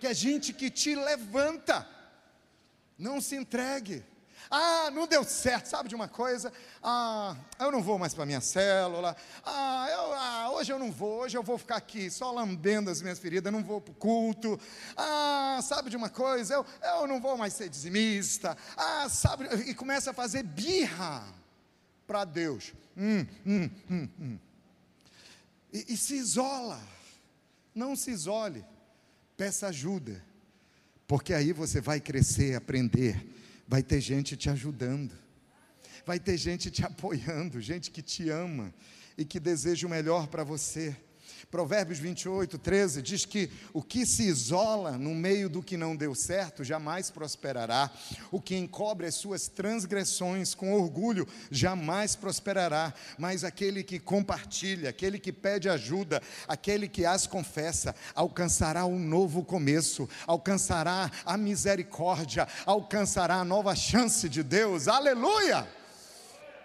[0.00, 1.86] Que é gente que te levanta.
[2.98, 4.04] Não se entregue.
[4.50, 6.52] Ah, não deu certo, sabe de uma coisa?
[6.82, 9.14] Ah, eu não vou mais para minha célula.
[9.44, 13.02] Ah, eu, ah, hoje eu não vou, hoje eu vou ficar aqui só lambendo as
[13.02, 14.58] minhas feridas, não vou para o culto.
[14.96, 16.54] Ah, sabe de uma coisa?
[16.54, 18.56] Eu, eu não vou mais ser dizimista.
[18.76, 21.24] Ah, sabe, e começa a fazer birra
[22.06, 22.72] para Deus.
[22.96, 24.38] Hum, hum, hum, hum.
[25.70, 26.80] E, e se isola.
[27.74, 28.64] Não se isole.
[29.36, 30.24] Peça ajuda.
[31.06, 33.37] Porque aí você vai crescer, aprender
[33.68, 35.12] vai ter gente te ajudando,
[36.06, 38.74] vai ter gente te apoiando, gente que te ama
[39.16, 40.96] e que deseja o melhor para você.
[41.50, 46.14] Provérbios 28, 13 diz que o que se isola no meio do que não deu
[46.14, 47.90] certo jamais prosperará.
[48.30, 52.92] O que encobre as suas transgressões com orgulho jamais prosperará.
[53.18, 59.44] Mas aquele que compartilha, aquele que pede ajuda, aquele que as confessa, alcançará um novo
[59.44, 64.88] começo, alcançará a misericórdia, alcançará a nova chance de Deus.
[64.88, 65.77] Aleluia!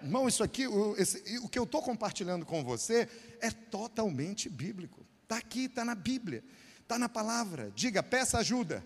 [0.04, 3.08] Irmão, isso aqui, o, esse, o que eu estou compartilhando com você
[3.40, 5.06] é totalmente bíblico.
[5.24, 6.44] Está aqui, está na Bíblia,
[6.82, 7.72] está na palavra.
[7.74, 8.86] Diga, peça ajuda.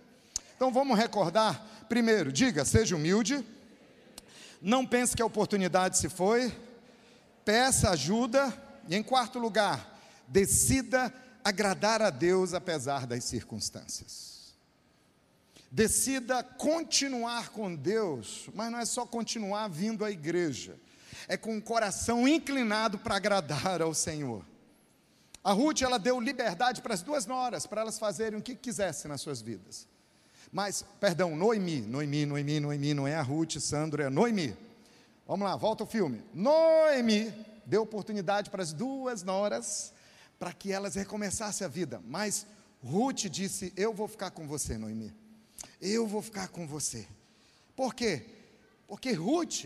[0.55, 1.85] Então vamos recordar.
[1.89, 3.43] Primeiro, diga, seja humilde.
[4.61, 6.55] Não pense que a oportunidade se foi.
[7.43, 8.53] Peça ajuda.
[8.87, 11.11] E em quarto lugar, decida
[11.43, 14.55] agradar a Deus apesar das circunstâncias.
[15.71, 20.77] Decida continuar com Deus, mas não é só continuar vindo à igreja
[21.27, 24.43] é com o coração inclinado para agradar ao Senhor.
[25.43, 29.09] A Ruth, ela deu liberdade para as duas noras, para elas fazerem o que quisessem
[29.09, 29.87] nas suas vidas.
[30.51, 34.55] Mas, perdão, Noemi, Noemi, Noemi, Noemi, não é a Ruth, Sandro, é Noemi.
[35.25, 36.21] Vamos lá, volta o filme.
[36.33, 37.33] Noemi
[37.65, 39.93] deu oportunidade para as duas noras,
[40.39, 42.01] para que elas recomeçassem a vida.
[42.05, 42.45] Mas
[42.83, 45.13] Ruth disse: Eu vou ficar com você, Noemi.
[45.81, 47.07] Eu vou ficar com você.
[47.75, 48.25] Por quê?
[48.87, 49.65] Porque Ruth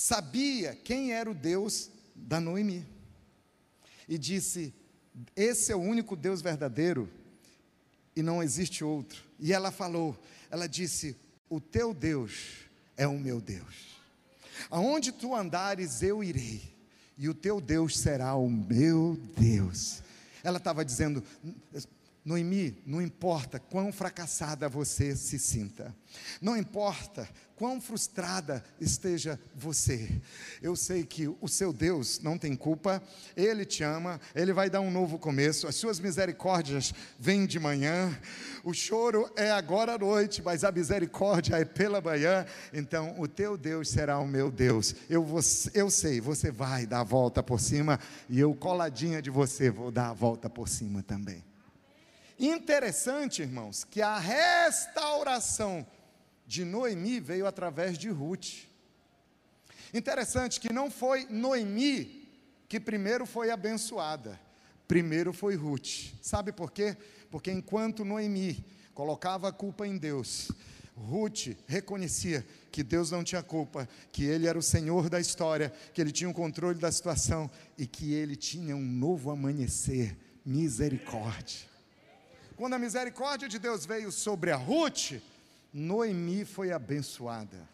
[0.00, 2.86] sabia quem era o Deus da Noemi.
[4.08, 4.72] E disse:
[5.36, 7.06] Esse é o único Deus verdadeiro
[8.16, 9.22] e não existe outro.
[9.38, 10.18] E ela falou:
[10.50, 11.14] Ela disse:
[11.50, 12.62] O teu Deus
[12.96, 14.00] é o meu Deus.
[14.70, 16.62] Aonde tu andares, eu irei,
[17.18, 20.02] e o teu Deus será o meu Deus.
[20.42, 21.22] Ela estava dizendo:
[22.22, 25.94] Noemi, não importa quão fracassada você se sinta,
[26.40, 30.20] não importa quão frustrada esteja você,
[30.60, 33.02] eu sei que o seu Deus não tem culpa,
[33.34, 38.18] Ele te ama, Ele vai dar um novo começo, as suas misericórdias vêm de manhã,
[38.64, 43.56] o choro é agora à noite, mas a misericórdia é pela manhã, então o teu
[43.56, 45.40] Deus será o meu Deus, eu, vou,
[45.72, 49.90] eu sei, você vai dar a volta por cima, e eu coladinha de você vou
[49.90, 51.49] dar a volta por cima também.
[52.40, 55.86] Interessante, irmãos, que a restauração
[56.46, 58.66] de Noemi veio através de Ruth.
[59.92, 62.26] Interessante que não foi Noemi
[62.66, 64.40] que primeiro foi abençoada,
[64.88, 66.14] primeiro foi Ruth.
[66.22, 66.96] Sabe por quê?
[67.30, 70.50] Porque enquanto Noemi colocava a culpa em Deus,
[70.96, 76.00] Ruth reconhecia que Deus não tinha culpa, que Ele era o Senhor da história, que
[76.00, 80.16] Ele tinha o controle da situação e que Ele tinha um novo amanhecer.
[80.42, 81.69] Misericórdia.
[82.60, 85.12] Quando a misericórdia de Deus veio sobre a Ruth,
[85.72, 87.66] Noemi foi abençoada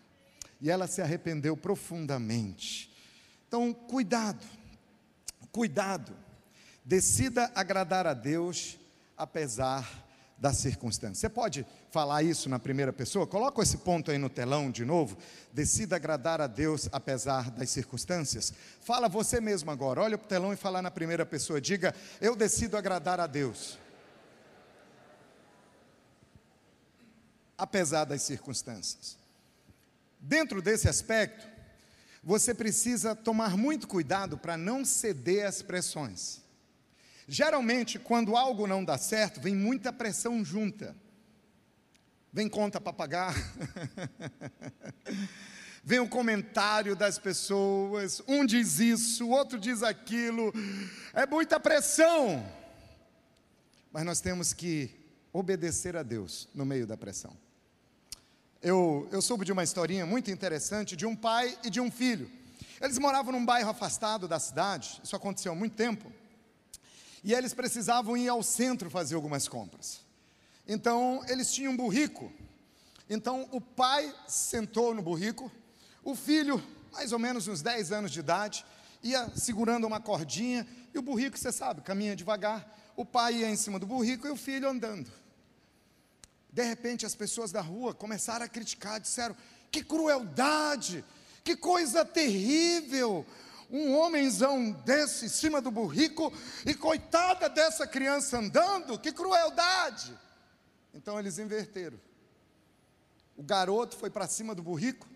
[0.61, 2.97] e ela se arrependeu profundamente.
[3.49, 4.47] Então, cuidado,
[5.51, 6.17] cuidado,
[6.85, 8.79] decida agradar a Deus
[9.19, 10.07] apesar
[10.39, 11.19] das circunstâncias.
[11.19, 13.27] Você pode falar isso na primeira pessoa?
[13.27, 15.19] Coloca esse ponto aí no telão de novo.
[15.53, 18.55] Decida agradar a Deus apesar das circunstâncias.
[18.83, 20.03] Fala você mesmo agora.
[20.03, 21.61] Olha para o telão e fala na primeira pessoa.
[21.61, 23.85] Diga: Eu decido agradar a Deus
[27.57, 29.17] apesar das circunstâncias.
[30.21, 31.47] Dentro desse aspecto,
[32.23, 36.41] você precisa tomar muito cuidado para não ceder às pressões.
[37.29, 40.97] Geralmente, quando algo não dá certo, vem muita pressão junta.
[42.33, 43.35] Vem conta para pagar.
[45.83, 48.21] vem o comentário das pessoas.
[48.27, 50.53] Um diz isso, o outro diz aquilo.
[51.15, 52.45] É muita pressão.
[53.93, 54.91] Mas nós temos que
[55.33, 57.46] obedecer a Deus no meio da pressão.
[58.69, 62.29] Eu, eu soube de uma historinha muito interessante de um pai e de um filho.
[62.81, 66.13] Eles moravam num bairro afastado da cidade, isso aconteceu há muito tempo,
[67.23, 70.01] e eles precisavam ir ao centro fazer algumas compras.
[70.67, 72.33] Então, eles tinham um burrico.
[73.09, 75.49] Então, o pai sentou no burrico,
[76.03, 76.61] o filho,
[76.93, 78.67] mais ou menos uns 10 anos de idade,
[79.01, 82.67] ia segurando uma cordinha, e o burrico, você sabe, caminha devagar.
[82.97, 85.09] O pai ia em cima do burrico e o filho andando.
[86.57, 89.37] De repente, as pessoas da rua começaram a criticar, disseram:
[89.71, 91.05] que crueldade,
[91.45, 93.27] que coisa terrível.
[93.71, 96.33] Um homenzão desse em cima do burrico
[96.65, 100.19] e coitada dessa criança andando, que crueldade.
[100.95, 102.01] Então eles inverteram.
[103.37, 105.07] O garoto foi para cima do burrico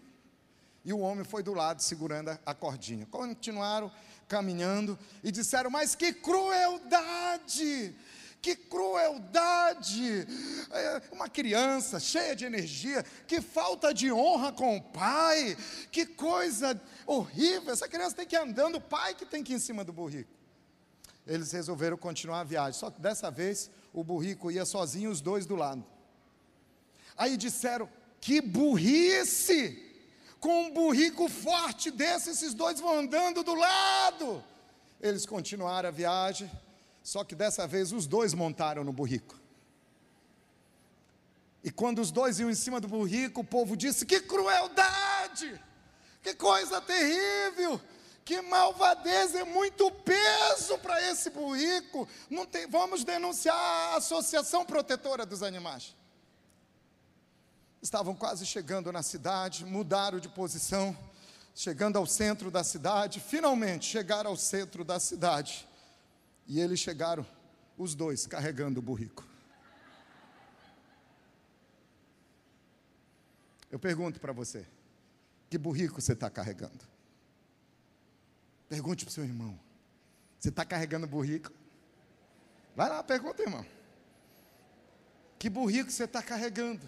[0.85, 3.07] e o homem foi do lado segurando a cordinha.
[3.07, 3.91] Continuaram
[4.29, 7.97] caminhando e disseram: Mas que crueldade!
[8.43, 10.27] Que crueldade!
[10.71, 15.57] É, uma criança cheia de energia, que falta de honra com o pai,
[15.93, 17.73] que coisa horrível!
[17.73, 19.93] Essa criança tem que ir andando, o pai que tem que ir em cima do
[19.93, 20.31] burrico.
[21.27, 25.45] Eles resolveram continuar a viagem, só que dessa vez o burrico ia sozinho, os dois
[25.45, 25.85] do lado.
[27.17, 27.89] Aí disseram:
[28.21, 29.87] Que burrice!
[30.41, 34.43] Com um burrico forte desse, esses dois vão andando do lado.
[34.99, 36.51] Eles continuaram a viagem
[37.03, 39.39] só que dessa vez os dois montaram no burrico.
[41.63, 45.61] E quando os dois iam em cima do burrico, o povo disse: Que crueldade!
[46.23, 47.81] Que coisa terrível!
[48.25, 52.09] Que malvadeza, é muito peso para esse burrico.
[52.29, 55.97] Não tem, vamos denunciar a Associação Protetora dos Animais.
[57.83, 60.97] Estavam quase chegando na cidade, mudaram de posição,
[61.55, 65.67] chegando ao centro da cidade, finalmente chegaram ao centro da cidade.
[66.47, 67.27] E eles chegaram,
[67.77, 69.27] os dois, carregando o burrico.
[73.71, 74.67] Eu pergunto para você:
[75.49, 76.85] que burrico você está carregando?
[78.69, 79.59] Pergunte para o seu irmão:
[80.39, 81.53] você está carregando burrico?
[82.75, 83.65] Vai lá, pergunta, irmão.
[85.39, 86.87] Que burrico você está carregando?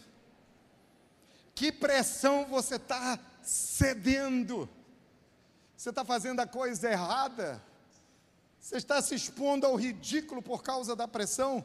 [1.55, 4.69] Que pressão você está cedendo?
[5.77, 7.63] Você está fazendo a coisa errada?
[8.63, 11.65] Você está se expondo ao ridículo por causa da pressão?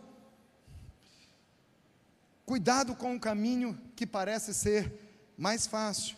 [2.43, 4.91] Cuidado com o caminho que parece ser
[5.37, 6.17] mais fácil.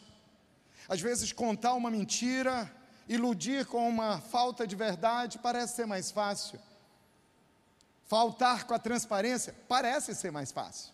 [0.87, 2.73] Às vezes, contar uma mentira,
[3.09, 6.57] iludir com uma falta de verdade, parece ser mais fácil.
[8.05, 10.93] Faltar com a transparência parece ser mais fácil.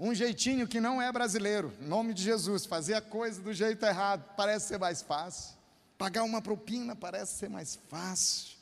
[0.00, 3.86] Um jeitinho que não é brasileiro, em nome de Jesus, fazer a coisa do jeito
[3.86, 5.54] errado, parece ser mais fácil.
[5.96, 8.53] Pagar uma propina parece ser mais fácil.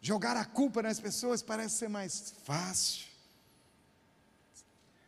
[0.00, 3.06] Jogar a culpa nas pessoas parece ser mais fácil.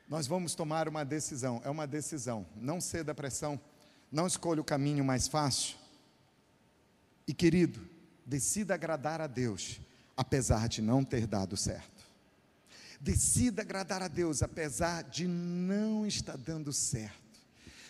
[0.09, 2.47] Nós vamos tomar uma decisão, é uma decisão.
[2.57, 3.59] Não ceda à pressão,
[4.11, 5.77] não escolha o caminho mais fácil.
[7.27, 7.81] E querido,
[8.27, 9.81] decida agradar a Deus,
[10.15, 12.03] apesar de não ter dado certo.
[13.01, 17.41] Decida agradar a Deus, apesar de não estar dando certo.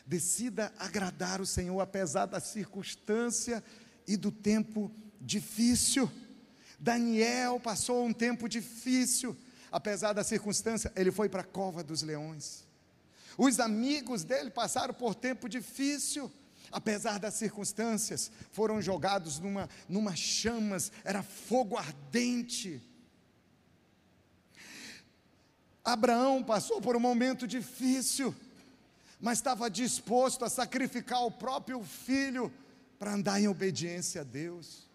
[0.06, 3.62] Decida agradar o Senhor, apesar da circunstância
[4.06, 4.90] e do tempo
[5.20, 6.10] difícil.
[6.82, 9.36] Daniel passou um tempo difícil,
[9.70, 12.64] apesar da circunstância, ele foi para a cova dos leões.
[13.38, 16.28] Os amigos dele passaram por tempo difícil,
[16.72, 22.82] apesar das circunstâncias, foram jogados numa, numa chamas, era fogo ardente.
[25.84, 28.34] Abraão passou por um momento difícil,
[29.20, 32.52] mas estava disposto a sacrificar o próprio filho
[32.98, 34.90] para andar em obediência a Deus.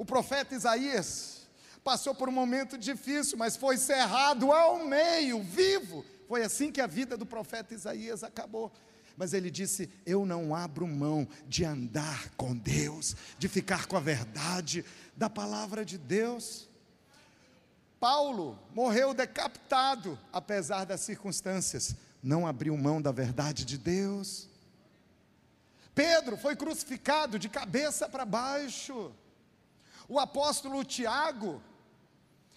[0.00, 1.42] O profeta Isaías
[1.84, 6.02] passou por um momento difícil, mas foi cerrado ao meio, vivo.
[6.26, 8.72] Foi assim que a vida do profeta Isaías acabou.
[9.14, 14.00] Mas ele disse: Eu não abro mão de andar com Deus, de ficar com a
[14.00, 16.66] verdade da palavra de Deus.
[18.00, 24.48] Paulo morreu decapitado, apesar das circunstâncias, não abriu mão da verdade de Deus.
[25.94, 29.12] Pedro foi crucificado de cabeça para baixo.
[30.10, 31.62] O apóstolo Tiago,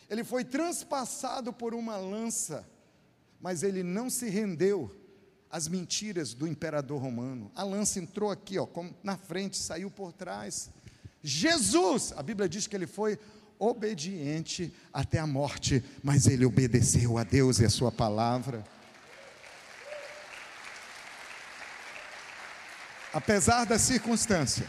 [0.09, 2.67] ele foi transpassado por uma lança,
[3.39, 4.89] mas ele não se rendeu
[5.51, 7.51] às mentiras do imperador romano.
[7.53, 8.67] A lança entrou aqui, ó,
[9.03, 10.71] na frente, saiu por trás.
[11.21, 13.19] Jesus, a Bíblia diz que ele foi
[13.59, 18.63] obediente até a morte, mas ele obedeceu a Deus e a sua palavra.
[23.13, 24.65] Apesar da circunstância,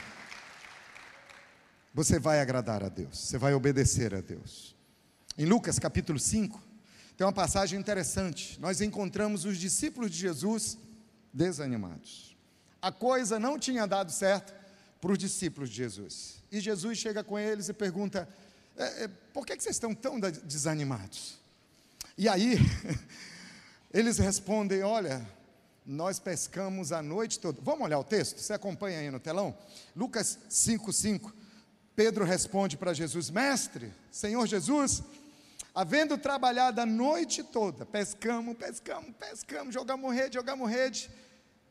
[1.94, 4.74] você vai agradar a Deus, você vai obedecer a Deus.
[5.38, 6.60] Em Lucas capítulo 5,
[7.16, 8.58] tem uma passagem interessante.
[8.60, 10.76] Nós encontramos os discípulos de Jesus
[11.32, 12.36] desanimados.
[12.82, 14.52] A coisa não tinha dado certo
[15.00, 16.42] para os discípulos de Jesus.
[16.50, 18.28] E Jesus chega com eles e pergunta:
[18.76, 21.38] é, é, por que, que vocês estão tão desanimados?
[22.18, 22.58] E aí,
[23.94, 25.26] eles respondem: Olha,
[25.86, 27.60] nós pescamos a noite toda.
[27.62, 28.38] Vamos olhar o texto?
[28.40, 29.56] Você acompanha aí no telão?
[29.94, 31.32] Lucas 5,5.
[31.94, 35.02] Pedro responde para Jesus: Mestre, Senhor Jesus,
[35.74, 41.10] havendo trabalhado a noite toda, pescamos, pescamos, pescamos, jogamos rede, jogamos rede,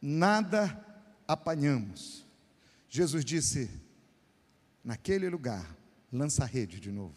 [0.02, 0.86] nada
[1.28, 2.26] apanhamos.
[2.90, 3.70] Jesus disse:
[4.84, 5.76] Naquele lugar,
[6.12, 7.16] lança a rede de novo.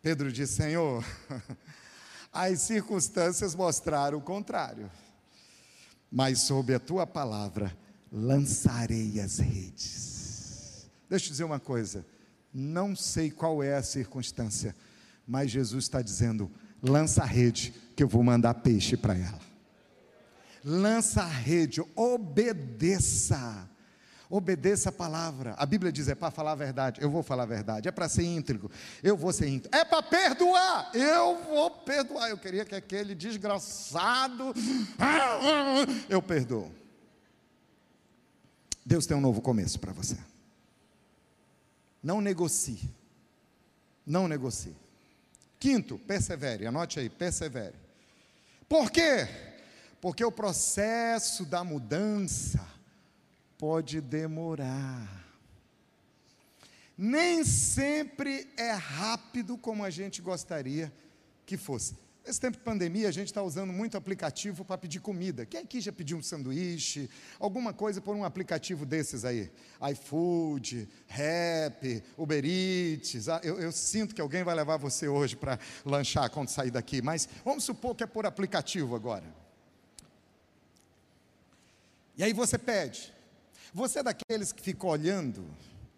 [0.00, 1.04] Pedro disse: Senhor,
[2.32, 4.90] as circunstâncias mostraram o contrário,
[6.10, 7.76] mas sob a tua palavra
[8.10, 10.17] lançarei as redes.
[11.08, 12.04] Deixa eu dizer uma coisa,
[12.52, 14.74] não sei qual é a circunstância,
[15.26, 16.50] mas Jesus está dizendo:
[16.82, 19.40] lança a rede, que eu vou mandar peixe para ela.
[20.64, 23.68] Lança a rede, obedeça.
[24.30, 25.54] Obedeça a palavra.
[25.56, 27.00] A Bíblia diz: é para falar a verdade.
[27.00, 27.88] Eu vou falar a verdade.
[27.88, 28.70] É para ser íntegro.
[29.02, 29.78] Eu vou ser íntegro.
[29.78, 30.90] É para perdoar.
[30.94, 32.28] Eu vou perdoar.
[32.28, 34.52] Eu queria que aquele desgraçado.
[36.10, 36.70] Eu perdoo.
[38.84, 40.18] Deus tem um novo começo para você.
[42.02, 42.90] Não negocie.
[44.06, 44.76] Não negocie.
[45.58, 46.66] Quinto, persevere.
[46.66, 47.74] Anote aí, persevere.
[48.68, 49.26] Por quê?
[50.00, 52.64] Porque o processo da mudança
[53.58, 55.26] pode demorar.
[56.96, 60.92] Nem sempre é rápido como a gente gostaria
[61.46, 61.96] que fosse.
[62.28, 65.46] Nesse tempo de pandemia, a gente está usando muito aplicativo para pedir comida.
[65.46, 67.08] Quem aqui já pediu um sanduíche,
[67.40, 69.50] alguma coisa por um aplicativo desses aí?
[69.92, 73.28] iFood, Rap, Uber Eats.
[73.42, 77.26] Eu, eu sinto que alguém vai levar você hoje para lanchar quando sair daqui, mas
[77.42, 79.24] vamos supor que é por aplicativo agora.
[82.14, 83.10] E aí você pede.
[83.72, 85.46] Você é daqueles que fica olhando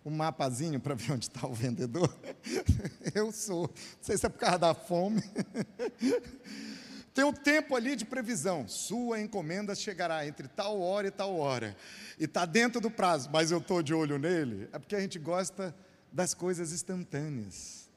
[0.04, 2.14] um mapazinho para ver onde está o vendedor?
[3.14, 3.62] Eu sou.
[3.62, 5.22] Não sei se é por causa da fome.
[7.12, 8.66] Tem um tempo ali de previsão.
[8.68, 11.76] Sua encomenda chegará entre tal hora e tal hora.
[12.18, 14.68] E está dentro do prazo, mas eu estou de olho nele.
[14.72, 15.74] É porque a gente gosta
[16.12, 17.90] das coisas instantâneas.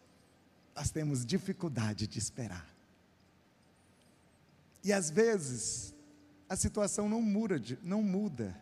[0.76, 2.68] Nós temos dificuldade de esperar.
[4.84, 5.96] E às vezes,
[6.50, 8.56] a situação não muda, não muda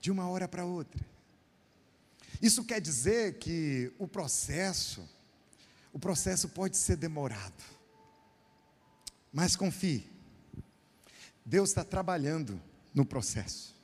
[0.00, 1.13] de uma hora para outra.
[2.40, 5.08] Isso quer dizer que o processo,
[5.92, 7.62] o processo pode ser demorado.
[9.32, 10.08] Mas confie,
[11.44, 12.60] Deus está trabalhando
[12.94, 13.74] no processo.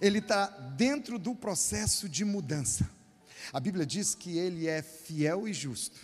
[0.00, 2.88] Ele está dentro do processo de mudança.
[3.52, 5.98] A Bíblia diz que Ele é fiel e justo.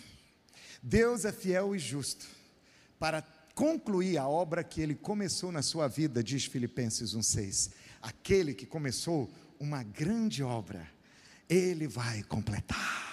[0.81, 2.25] Deus é fiel e justo
[2.97, 3.21] para
[3.53, 7.71] concluir a obra que Ele começou na sua vida, diz Filipenses 1,6
[8.05, 10.87] aquele que começou uma grande obra,
[11.49, 13.05] ele vai completar.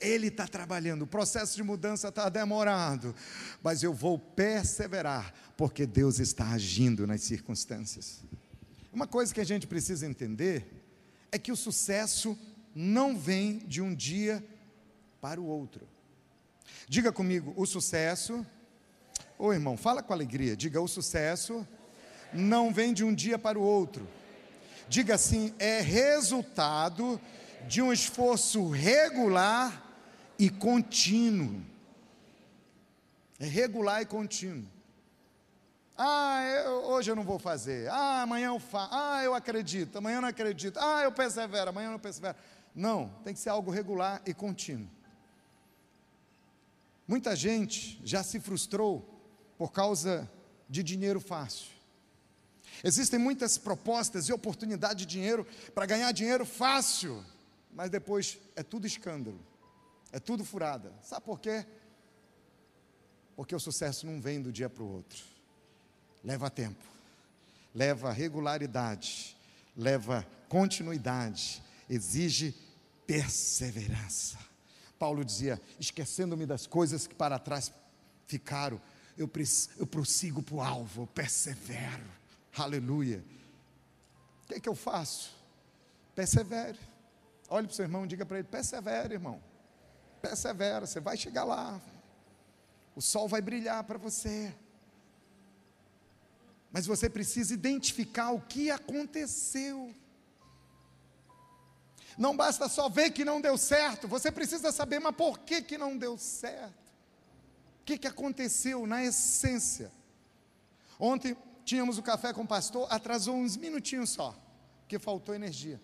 [0.00, 3.14] Ele está trabalhando, o processo de mudança está demorado,
[3.62, 8.22] mas eu vou perseverar, porque Deus está agindo nas circunstâncias.
[8.92, 10.66] Uma coisa que a gente precisa entender
[11.32, 12.38] é que o sucesso
[12.74, 14.44] não vem de um dia
[15.20, 15.86] para o outro.
[16.88, 18.46] Diga comigo, o sucesso.
[19.36, 20.56] Ô irmão, fala com alegria.
[20.56, 21.66] Diga, o sucesso
[22.32, 24.06] não vem de um dia para o outro.
[24.88, 27.20] Diga assim: é resultado
[27.66, 29.84] de um esforço regular
[30.38, 31.62] e contínuo.
[33.38, 34.66] É regular e contínuo.
[35.96, 37.88] Ah, eu, hoje eu não vou fazer.
[37.90, 38.90] Ah, amanhã eu faço.
[38.92, 39.98] Ah, eu acredito.
[39.98, 40.78] Amanhã eu não acredito.
[40.78, 41.70] Ah, eu persevero.
[41.70, 42.36] Amanhã eu não persevero.
[42.74, 44.88] Não, tem que ser algo regular e contínuo.
[47.06, 49.18] Muita gente já se frustrou
[49.56, 50.30] por causa
[50.68, 51.77] de dinheiro fácil.
[52.82, 57.24] Existem muitas propostas e oportunidades de dinheiro para ganhar dinheiro fácil,
[57.72, 59.38] mas depois é tudo escândalo,
[60.12, 60.92] é tudo furada.
[61.02, 61.66] Sabe por quê?
[63.36, 65.22] Porque o sucesso não vem do dia para o outro,
[66.24, 66.84] leva tempo,
[67.74, 69.36] leva regularidade,
[69.76, 72.54] leva continuidade, exige
[73.06, 74.38] perseverança.
[74.98, 77.72] Paulo dizia: esquecendo-me das coisas que para trás
[78.26, 78.80] ficaram,
[79.16, 79.30] eu,
[79.78, 82.18] eu prossigo para o alvo, eu persevero.
[82.56, 83.24] Aleluia.
[84.44, 85.36] O que, é que eu faço?
[86.14, 86.78] Persevere.
[87.48, 89.42] Olhe para o seu irmão e diga para ele: persevere, irmão.
[90.20, 91.80] Persevera, você vai chegar lá.
[92.94, 94.54] O sol vai brilhar para você.
[96.70, 99.94] Mas você precisa identificar o que aconteceu.
[102.18, 105.78] Não basta só ver que não deu certo, você precisa saber, mas por que, que
[105.78, 106.88] não deu certo?
[107.80, 109.92] O que, que aconteceu na essência?
[110.98, 111.36] Ontem
[111.68, 114.34] Tínhamos o café com o pastor, atrasou uns minutinhos só,
[114.80, 115.78] porque faltou energia.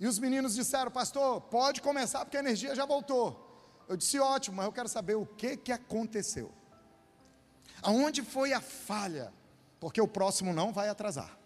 [0.00, 3.84] E os meninos disseram, pastor, pode começar porque a energia já voltou.
[3.88, 6.50] Eu disse: Ótimo, mas eu quero saber o que, que aconteceu.
[7.80, 9.32] Aonde foi a falha?
[9.78, 11.38] Porque o próximo não vai atrasar.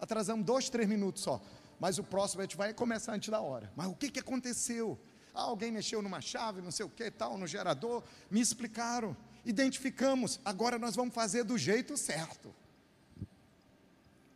[0.00, 1.42] Atrasamos dois, três minutos só.
[1.78, 3.70] Mas o próximo a gente vai começar antes da hora.
[3.76, 4.98] Mas o que, que aconteceu?
[5.34, 8.02] Ah, alguém mexeu numa chave, não sei o que, tal, no gerador.
[8.30, 9.14] Me explicaram.
[9.48, 10.38] Identificamos.
[10.44, 12.54] Agora nós vamos fazer do jeito certo.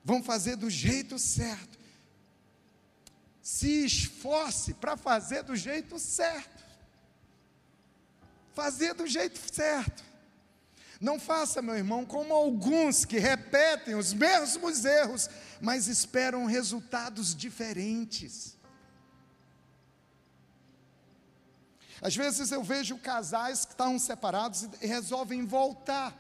[0.03, 1.79] Vamos fazer do jeito certo.
[3.43, 6.65] Se esforce para fazer do jeito certo.
[8.55, 10.03] Fazer do jeito certo.
[10.99, 15.29] Não faça, meu irmão, como alguns que repetem os mesmos erros,
[15.61, 18.57] mas esperam resultados diferentes.
[22.03, 26.15] Às vezes eu vejo casais que estão separados e resolvem voltar.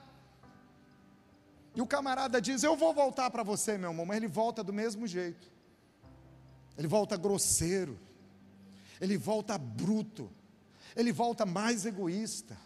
[1.74, 4.72] E o camarada diz: Eu vou voltar para você, meu irmão, mas ele volta do
[4.72, 5.50] mesmo jeito.
[6.78, 7.98] Ele volta grosseiro,
[9.00, 10.30] ele volta bruto,
[10.96, 12.56] ele volta mais egoísta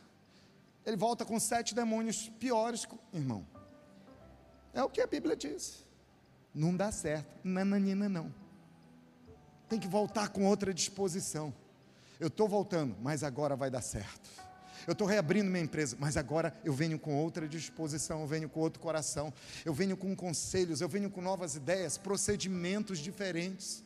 [0.86, 3.44] ele volta com sete demônios piores, irmão.
[4.72, 5.84] É o que a Bíblia diz.
[6.54, 7.26] Não dá certo.
[7.42, 8.32] Nananina, não.
[9.68, 11.52] Tem que voltar com outra disposição.
[12.18, 14.30] Eu estou voltando, mas agora vai dar certo.
[14.86, 18.60] Eu estou reabrindo minha empresa, mas agora eu venho com outra disposição, eu venho com
[18.60, 19.32] outro coração,
[19.64, 23.84] eu venho com conselhos, eu venho com novas ideias, procedimentos diferentes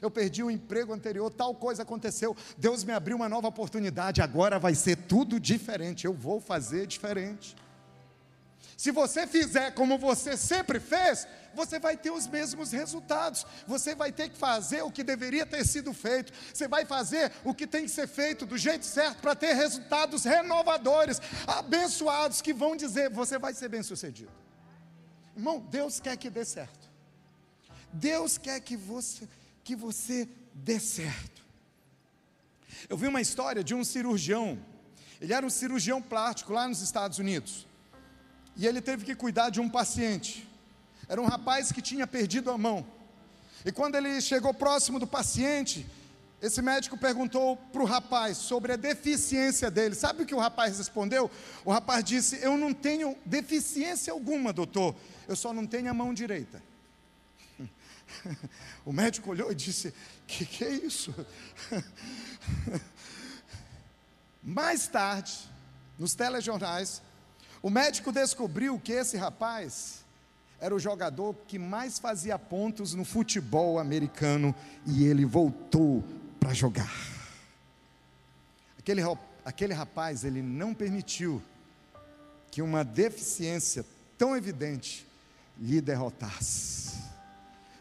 [0.00, 4.58] eu perdi o emprego anterior, tal coisa aconteceu, Deus me abriu uma nova oportunidade, agora
[4.58, 7.56] vai ser tudo diferente, eu vou fazer diferente.
[8.76, 13.46] Se você fizer como você sempre fez, você vai ter os mesmos resultados.
[13.66, 16.32] Você vai ter que fazer o que deveria ter sido feito.
[16.52, 20.24] Você vai fazer o que tem que ser feito do jeito certo para ter resultados
[20.24, 24.30] renovadores, abençoados, que vão dizer: você vai ser bem sucedido.
[25.34, 26.86] Irmão, Deus quer que dê certo.
[27.92, 29.26] Deus quer que você
[29.64, 31.44] que você dê certo.
[32.88, 34.56] Eu vi uma história de um cirurgião,
[35.20, 37.66] ele era um cirurgião plástico lá nos Estados Unidos,
[38.56, 40.48] e ele teve que cuidar de um paciente.
[41.08, 42.86] Era um rapaz que tinha perdido a mão.
[43.64, 45.86] E quando ele chegou próximo do paciente,
[46.40, 49.94] esse médico perguntou para o rapaz sobre a deficiência dele.
[49.94, 51.30] Sabe o que o rapaz respondeu?
[51.64, 54.94] O rapaz disse: Eu não tenho deficiência alguma, doutor,
[55.26, 56.62] eu só não tenho a mão direita.
[58.84, 59.92] O médico olhou e disse:
[60.28, 61.12] Que que é isso?
[64.40, 65.32] Mais tarde,
[65.98, 67.02] nos telejornais,
[67.62, 70.04] o médico descobriu que esse rapaz
[70.60, 74.54] era o jogador que mais fazia pontos no futebol americano
[74.86, 76.02] e ele voltou
[76.40, 76.92] para jogar.
[78.78, 79.02] Aquele,
[79.44, 81.42] aquele rapaz, ele não permitiu
[82.50, 83.84] que uma deficiência
[84.16, 85.06] tão evidente
[85.58, 86.96] lhe derrotasse.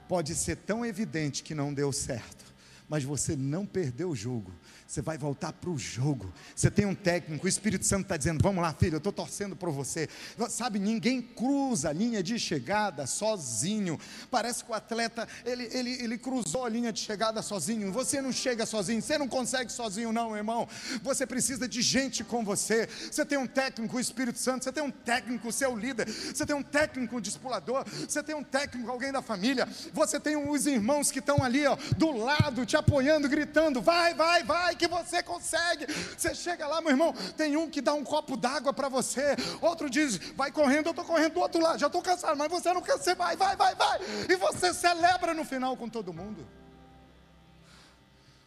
[0.07, 2.45] Pode ser tão evidente que não deu certo,
[2.89, 4.51] mas você não perdeu o jogo,
[4.87, 6.31] você vai voltar para o jogo.
[6.55, 9.55] Você tem um técnico, o Espírito Santo está dizendo: Vamos lá, filho, eu estou torcendo
[9.55, 10.07] por você.
[10.49, 13.99] Sabe, ninguém cruza a linha de chegada sozinho.
[14.29, 17.91] Parece que o atleta, ele, ele, ele cruzou a linha de chegada sozinho.
[17.91, 20.67] Você não chega sozinho, você não consegue sozinho, não, irmão.
[21.01, 22.87] Você precisa de gente com você.
[23.11, 26.55] Você tem um técnico, o Espírito Santo, você tem um técnico, seu líder, você tem
[26.55, 31.09] um técnico, um discipulador, você tem um técnico, alguém da família, você tem os irmãos
[31.09, 35.85] que estão ali, ó, do lado, te apoiando, gritando: Vai, vai, vai que você consegue.
[36.17, 39.89] Você chega lá, meu irmão, tem um que dá um copo d'água para você, outro
[39.89, 42.81] diz, vai correndo, eu estou correndo do outro lado, já estou cansado, mas você não
[42.81, 43.99] quer, você vai, vai, vai, vai.
[44.29, 46.45] E você celebra no final com todo mundo.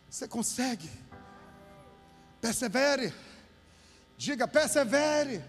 [0.09, 0.91] Você consegue.
[2.41, 3.13] Persevere.
[4.17, 5.45] Diga, persevere.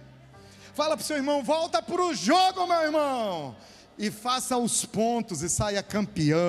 [0.73, 3.55] Fala para o seu irmão, volta para o jogo, meu irmão.
[3.97, 6.39] E faça os pontos e saia campeão.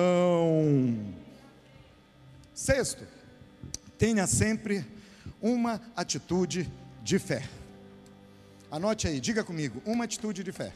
[2.53, 3.05] Sexto,
[4.01, 4.83] tenha sempre
[5.39, 6.67] uma atitude
[7.03, 7.47] de fé.
[8.71, 10.73] Anote aí, diga comigo, uma atitude de fé.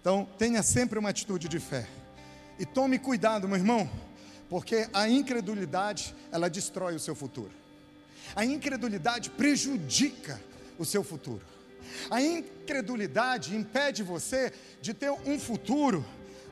[0.00, 1.86] Então, tenha sempre uma atitude de fé.
[2.58, 3.86] E tome cuidado, meu irmão,
[4.48, 7.50] porque a incredulidade, ela destrói o seu futuro.
[8.34, 10.40] A incredulidade prejudica
[10.78, 11.42] o seu futuro.
[12.10, 16.02] A incredulidade impede você de ter um futuro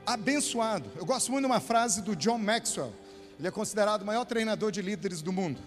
[0.04, 0.90] abençoado.
[0.96, 2.92] Eu gosto muito de uma frase do John Maxwell.
[3.40, 5.58] Ele é considerado o maior treinador de líderes do mundo.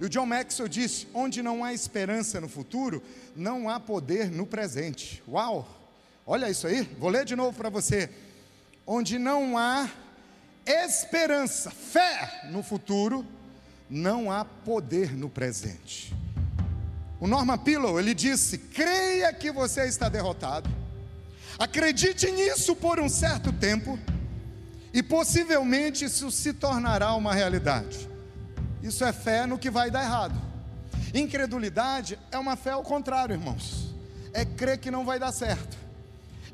[0.00, 3.00] E o John Maxwell disse: onde não há esperança no futuro,
[3.36, 5.22] não há poder no presente.
[5.28, 5.64] Uau!
[6.26, 8.10] Olha isso aí, vou ler de novo para você.
[8.84, 9.88] Onde não há
[10.66, 13.24] esperança, fé no futuro,
[13.88, 16.12] não há poder no presente.
[17.20, 20.68] O Norman Pillow, ele disse: creia que você está derrotado,
[21.60, 23.96] acredite nisso por um certo tempo,
[24.92, 28.08] e possivelmente isso se tornará uma realidade.
[28.82, 30.40] Isso é fé no que vai dar errado.
[31.14, 33.94] Incredulidade é uma fé ao contrário, irmãos.
[34.32, 35.76] É crer que não vai dar certo,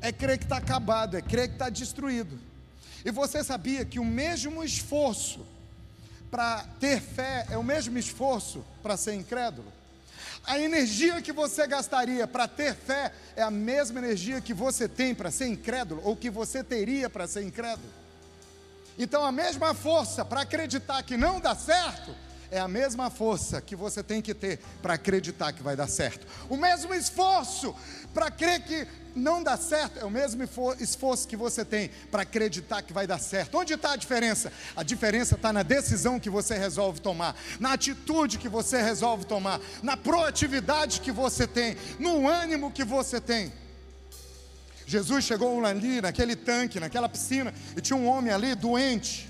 [0.01, 2.39] é crer que está acabado, é crer que está destruído.
[3.05, 5.45] E você sabia que o mesmo esforço
[6.29, 9.71] para ter fé é o mesmo esforço para ser incrédulo?
[10.43, 15.13] A energia que você gastaria para ter fé é a mesma energia que você tem
[15.13, 17.89] para ser incrédulo, ou que você teria para ser incrédulo.
[18.97, 22.15] Então, a mesma força para acreditar que não dá certo
[22.49, 26.25] é a mesma força que você tem que ter para acreditar que vai dar certo.
[26.49, 27.75] O mesmo esforço
[28.13, 30.43] para crer que não dá certo é o mesmo
[30.79, 33.57] esforço que você tem para acreditar que vai dar certo.
[33.57, 34.51] Onde está a diferença?
[34.75, 39.59] A diferença está na decisão que você resolve tomar, na atitude que você resolve tomar,
[39.83, 43.51] na proatividade que você tem, no ânimo que você tem.
[44.87, 49.27] Jesus chegou ali naquele tanque, naquela piscina, e tinha um homem ali doente.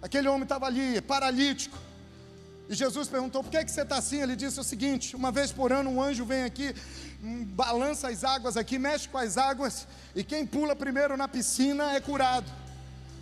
[0.00, 1.78] Aquele homem estava ali, paralítico.
[2.66, 4.22] E Jesus perguntou: por que, que você está assim?
[4.22, 6.74] Ele disse o seguinte: uma vez por ano um anjo vem aqui,
[7.22, 11.92] hum, balança as águas aqui, mexe com as águas, e quem pula primeiro na piscina
[11.92, 12.50] é curado.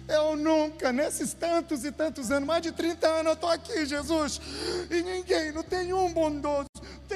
[0.06, 4.40] Eu nunca, nesses tantos e tantos anos, mais de 30 anos, eu estou aqui, Jesus,
[4.88, 6.68] e ninguém, não tem um bondoso,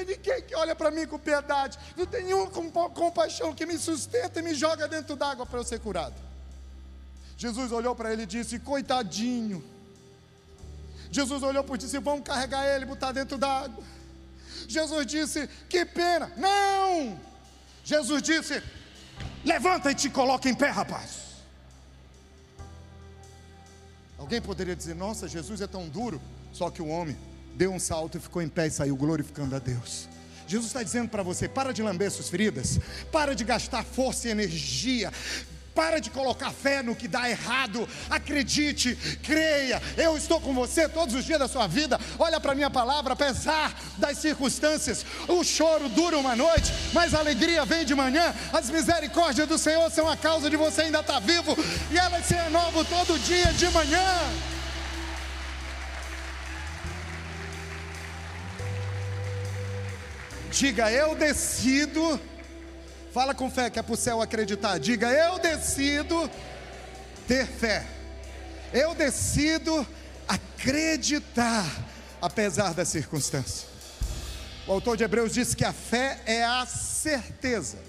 [0.09, 4.39] ninguém que olha para mim com piedade, não tem nenhum com compaixão que me sustenta
[4.39, 6.15] e me joga dentro d'água para eu ser curado.
[7.37, 9.63] Jesus olhou para ele e disse: Coitadinho,
[11.11, 13.83] Jesus olhou para discípulos: vamos carregar ele, botar dentro d'água.
[14.67, 16.31] Jesus disse: que pena.
[16.35, 17.19] Não!
[17.83, 18.61] Jesus disse:
[19.45, 21.29] levanta e te coloca em pé, rapaz.
[24.17, 26.21] Alguém poderia dizer: nossa, Jesus é tão duro.
[26.51, 27.15] Só que o homem
[27.55, 30.07] deu um salto e ficou em pé e saiu glorificando a Deus.
[30.47, 32.79] Jesus está dizendo para você: para de lamber suas feridas,
[33.11, 35.11] para de gastar força e energia,
[35.75, 37.87] para de colocar fé no que dá errado.
[38.09, 39.81] Acredite, creia.
[39.95, 41.99] Eu estou com você todos os dias da sua vida.
[42.17, 45.05] Olha para a minha palavra, apesar das circunstâncias.
[45.27, 48.33] O choro dura uma noite, mas a alegria vem de manhã.
[48.51, 51.55] As misericórdias do Senhor são a causa de você ainda estar vivo.
[51.91, 54.58] E elas se renovam todo dia de manhã.
[60.51, 62.19] Diga, eu decido
[63.11, 64.77] Fala com fé que é para o céu acreditar.
[64.77, 66.29] Diga: Eu decido
[67.27, 67.85] ter fé.
[68.71, 69.85] Eu decido
[70.27, 71.65] acreditar,
[72.21, 73.67] apesar da circunstância.
[74.67, 77.79] O autor de Hebreus disse que a fé é a certeza,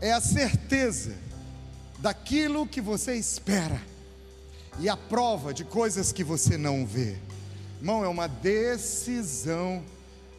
[0.00, 1.14] é a certeza
[1.98, 3.80] daquilo que você espera
[4.80, 7.18] e a prova de coisas que você não vê.
[7.78, 9.84] Irmão, é uma decisão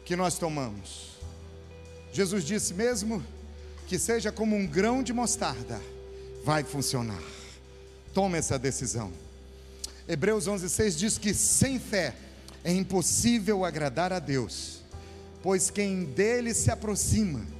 [0.04, 1.18] que nós tomamos.
[2.12, 3.24] Jesus disse: mesmo
[3.86, 5.80] que seja como um grão de mostarda,
[6.44, 7.22] vai funcionar.
[8.12, 9.12] Tome essa decisão.
[10.08, 12.14] Hebreus 11:6 diz que sem fé
[12.62, 14.82] é impossível agradar a Deus,
[15.42, 17.54] pois quem dele se aproxima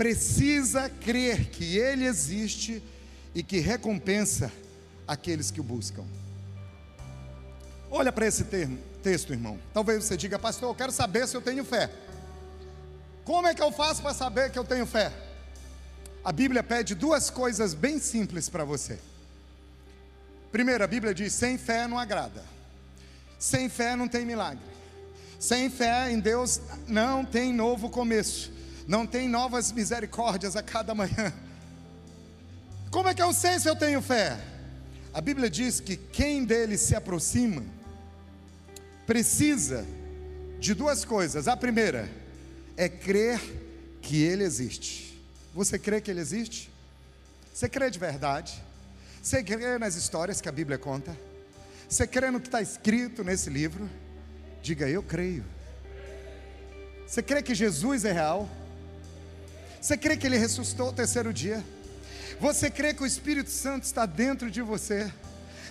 [0.00, 2.82] precisa crer que ele existe
[3.34, 4.50] e que recompensa
[5.06, 6.04] aqueles que o buscam.
[7.90, 9.58] Olha para esse termo, texto, irmão.
[9.74, 11.90] Talvez você diga, pastor, eu quero saber se eu tenho fé.
[13.24, 15.12] Como é que eu faço para saber que eu tenho fé?
[16.24, 18.98] A Bíblia pede duas coisas bem simples para você.
[20.52, 22.44] Primeiro, a Bíblia diz: sem fé não agrada,
[23.38, 24.62] sem fé não tem milagre,
[25.38, 28.52] sem fé em Deus não tem novo começo,
[28.86, 31.32] não tem novas misericórdias a cada manhã.
[32.90, 34.38] Como é que eu sei se eu tenho fé?
[35.12, 37.64] A Bíblia diz que quem dele se aproxima
[39.10, 39.84] precisa
[40.60, 41.48] de duas coisas.
[41.48, 42.08] A primeira,
[42.76, 43.40] é crer
[44.00, 45.20] que Ele existe.
[45.52, 46.70] Você crê que Ele existe?
[47.52, 48.62] Você crê de verdade?
[49.20, 51.18] Você crê nas histórias que a Bíblia conta?
[51.88, 53.90] Você crê no que está escrito nesse livro?
[54.62, 55.44] Diga, eu creio.
[57.04, 58.48] Você crê que Jesus é real?
[59.80, 61.64] Você crê que Ele ressuscitou o terceiro dia?
[62.38, 65.12] Você crê que o Espírito Santo está dentro de você?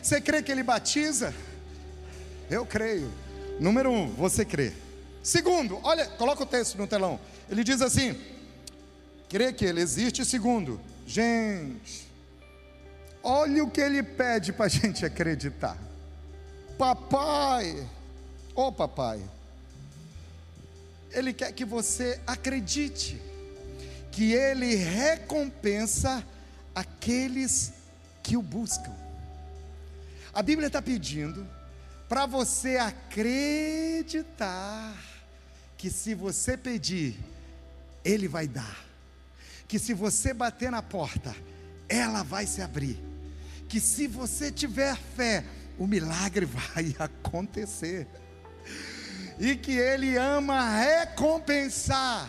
[0.03, 1.33] Você crê que Ele batiza?
[2.51, 3.09] Eu creio.
[3.59, 4.71] Número um, você crê.
[5.21, 7.19] Segundo, olha, coloca o texto no telão.
[7.49, 8.17] Ele diz assim:
[9.27, 10.23] crê que ele existe.
[10.23, 12.07] Segundo, gente,
[13.21, 15.77] olha o que ele pede para a gente acreditar.
[16.77, 17.85] Papai,
[18.55, 19.21] ô oh, papai,
[21.11, 23.21] ele quer que você acredite
[24.11, 26.23] que ele recompensa
[26.73, 27.73] aqueles
[28.23, 28.95] que o buscam.
[30.33, 31.45] A Bíblia está pedindo
[32.09, 34.29] para você acreditar
[35.77, 37.15] que se você pedir,
[38.03, 38.83] Ele vai dar.
[39.67, 41.35] Que se você bater na porta,
[41.87, 42.99] ela vai se abrir.
[43.69, 45.45] Que se você tiver fé,
[45.77, 48.07] o milagre vai acontecer.
[49.39, 52.27] e que Ele ama recompensar,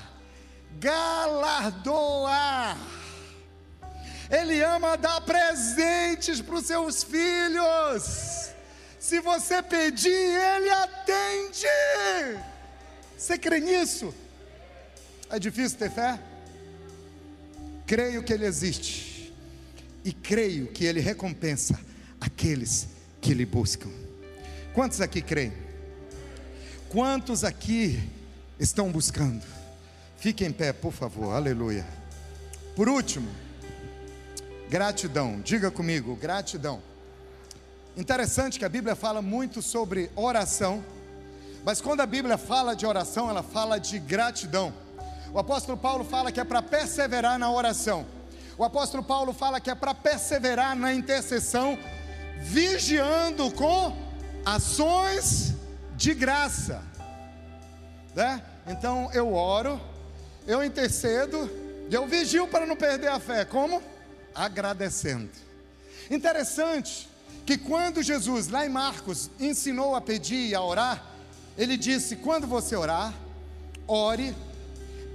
[0.78, 2.76] galardoar.
[4.31, 8.30] Ele ama dar presentes para os seus filhos.
[9.11, 11.67] Se você pedir, Ele atende.
[13.19, 14.15] Você crê nisso?
[15.29, 16.17] É difícil ter fé?
[17.89, 19.35] Creio que Ele existe
[20.05, 21.77] e creio que Ele recompensa
[22.21, 22.87] aqueles
[23.21, 23.91] que lhe buscam.
[24.75, 25.55] Quantos aqui creem?
[26.89, 28.09] Quantos aqui
[28.61, 29.45] estão buscando?
[30.19, 31.85] Fique em pé, por favor, aleluia.
[32.77, 33.29] Por último,
[34.69, 36.89] gratidão, diga comigo, gratidão.
[37.97, 40.84] Interessante que a Bíblia fala muito sobre oração,
[41.64, 44.72] mas quando a Bíblia fala de oração, ela fala de gratidão.
[45.32, 48.07] O apóstolo Paulo fala que é para perseverar na oração.
[48.57, 51.78] O apóstolo Paulo fala que é para perseverar na intercessão,
[52.38, 53.97] vigiando com
[54.45, 55.55] ações
[55.97, 56.82] de graça.
[58.14, 58.43] Né?
[58.66, 59.80] Então eu oro,
[60.47, 61.51] eu intercedo,
[61.91, 63.45] eu vigio para não perder a fé.
[63.45, 63.82] Como?
[64.34, 65.30] Agradecendo.
[66.11, 67.10] Interessante
[67.51, 71.05] que quando Jesus, lá em Marcos, ensinou a pedir e a orar,
[71.59, 73.13] ele disse: quando você orar,
[73.89, 74.37] ore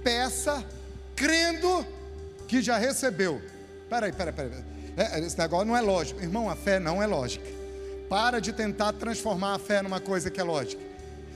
[0.04, 0.62] peça
[1.14, 1.86] crendo
[2.46, 3.40] que já recebeu.
[3.88, 4.64] Peraí, peraí, peraí.
[4.98, 6.20] É, esse negócio não é lógico.
[6.20, 7.46] Irmão, a fé não é lógica.
[8.06, 10.82] Para de tentar transformar a fé numa coisa que é lógica.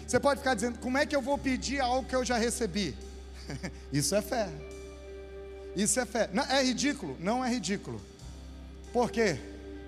[0.06, 2.94] Você pode ficar dizendo, como é que eu vou pedir algo que eu já recebi?
[3.90, 4.50] Isso é fé.
[5.74, 6.28] Isso é fé.
[6.30, 7.16] Não, é ridículo?
[7.18, 8.02] Não é ridículo.
[8.92, 9.38] Por quê?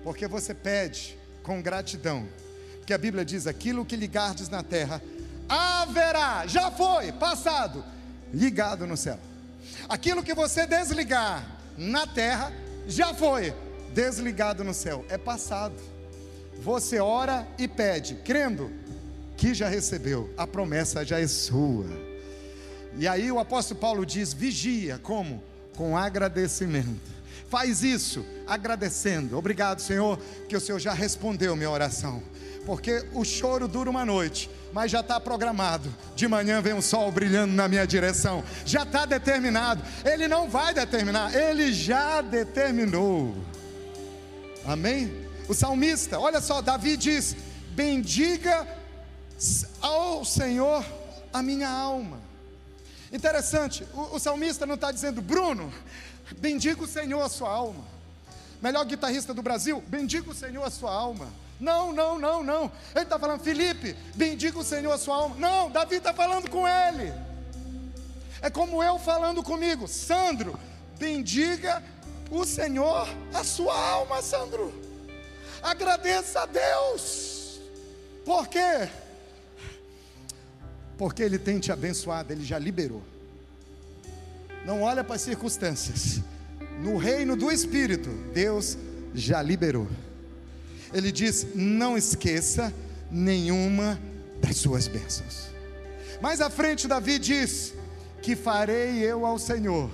[0.03, 2.27] Porque você pede com gratidão.
[2.77, 5.01] Porque a Bíblia diz: aquilo que ligardes na terra
[5.47, 7.83] haverá, já foi, passado,
[8.33, 9.19] ligado no céu.
[9.87, 11.45] Aquilo que você desligar
[11.77, 12.51] na terra,
[12.87, 13.53] já foi
[13.93, 15.75] desligado no céu, é passado.
[16.61, 18.71] Você ora e pede, crendo
[19.37, 21.85] que já recebeu, a promessa já é sua.
[22.97, 25.43] E aí o apóstolo Paulo diz: vigia, como?
[25.75, 27.13] Com agradecimento.
[27.53, 29.37] Faz isso agradecendo.
[29.37, 30.17] Obrigado, Senhor,
[30.49, 32.23] que o Senhor já respondeu minha oração.
[32.65, 35.93] Porque o choro dura uma noite, mas já está programado.
[36.15, 38.43] De manhã vem um sol brilhando na minha direção.
[38.65, 39.83] Já está determinado.
[40.03, 43.35] Ele não vai determinar, ele já determinou.
[44.65, 45.13] Amém?
[45.47, 47.35] O salmista, olha só, Davi diz:
[47.69, 48.67] Bendiga
[49.79, 50.83] ao Senhor
[51.31, 52.19] a minha alma.
[53.11, 55.71] Interessante, o, o salmista não está dizendo, Bruno,
[56.37, 57.83] bendiga o Senhor a sua alma.
[58.61, 61.27] Melhor guitarrista do Brasil, bendiga o Senhor a sua alma.
[61.59, 62.71] Não, não, não, não.
[62.93, 65.35] Ele está falando, Felipe, bendiga o Senhor a sua alma.
[65.37, 67.13] Não, Davi está falando com ele.
[68.41, 70.59] É como eu falando comigo, Sandro,
[70.97, 71.81] bendiga
[72.29, 74.73] o Senhor a sua alma, Sandro.
[75.61, 77.61] Agradeça a Deus.
[78.25, 78.89] Por quê?
[80.97, 83.03] Porque Ele tem te abençoado, Ele já liberou.
[84.65, 86.21] Não olha para as circunstâncias.
[86.81, 88.77] No reino do Espírito, Deus
[89.13, 89.87] já liberou
[90.93, 92.73] ele diz: não esqueça
[93.09, 93.99] nenhuma
[94.39, 95.49] das suas bênçãos.
[96.21, 97.73] Mais à frente, Davi diz:
[98.21, 99.89] que farei eu ao Senhor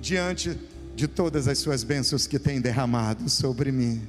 [0.00, 0.58] diante
[0.96, 4.02] de todas as suas bênçãos que tem derramado sobre mim.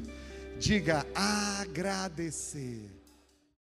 [0.57, 2.98] Diga agradecer.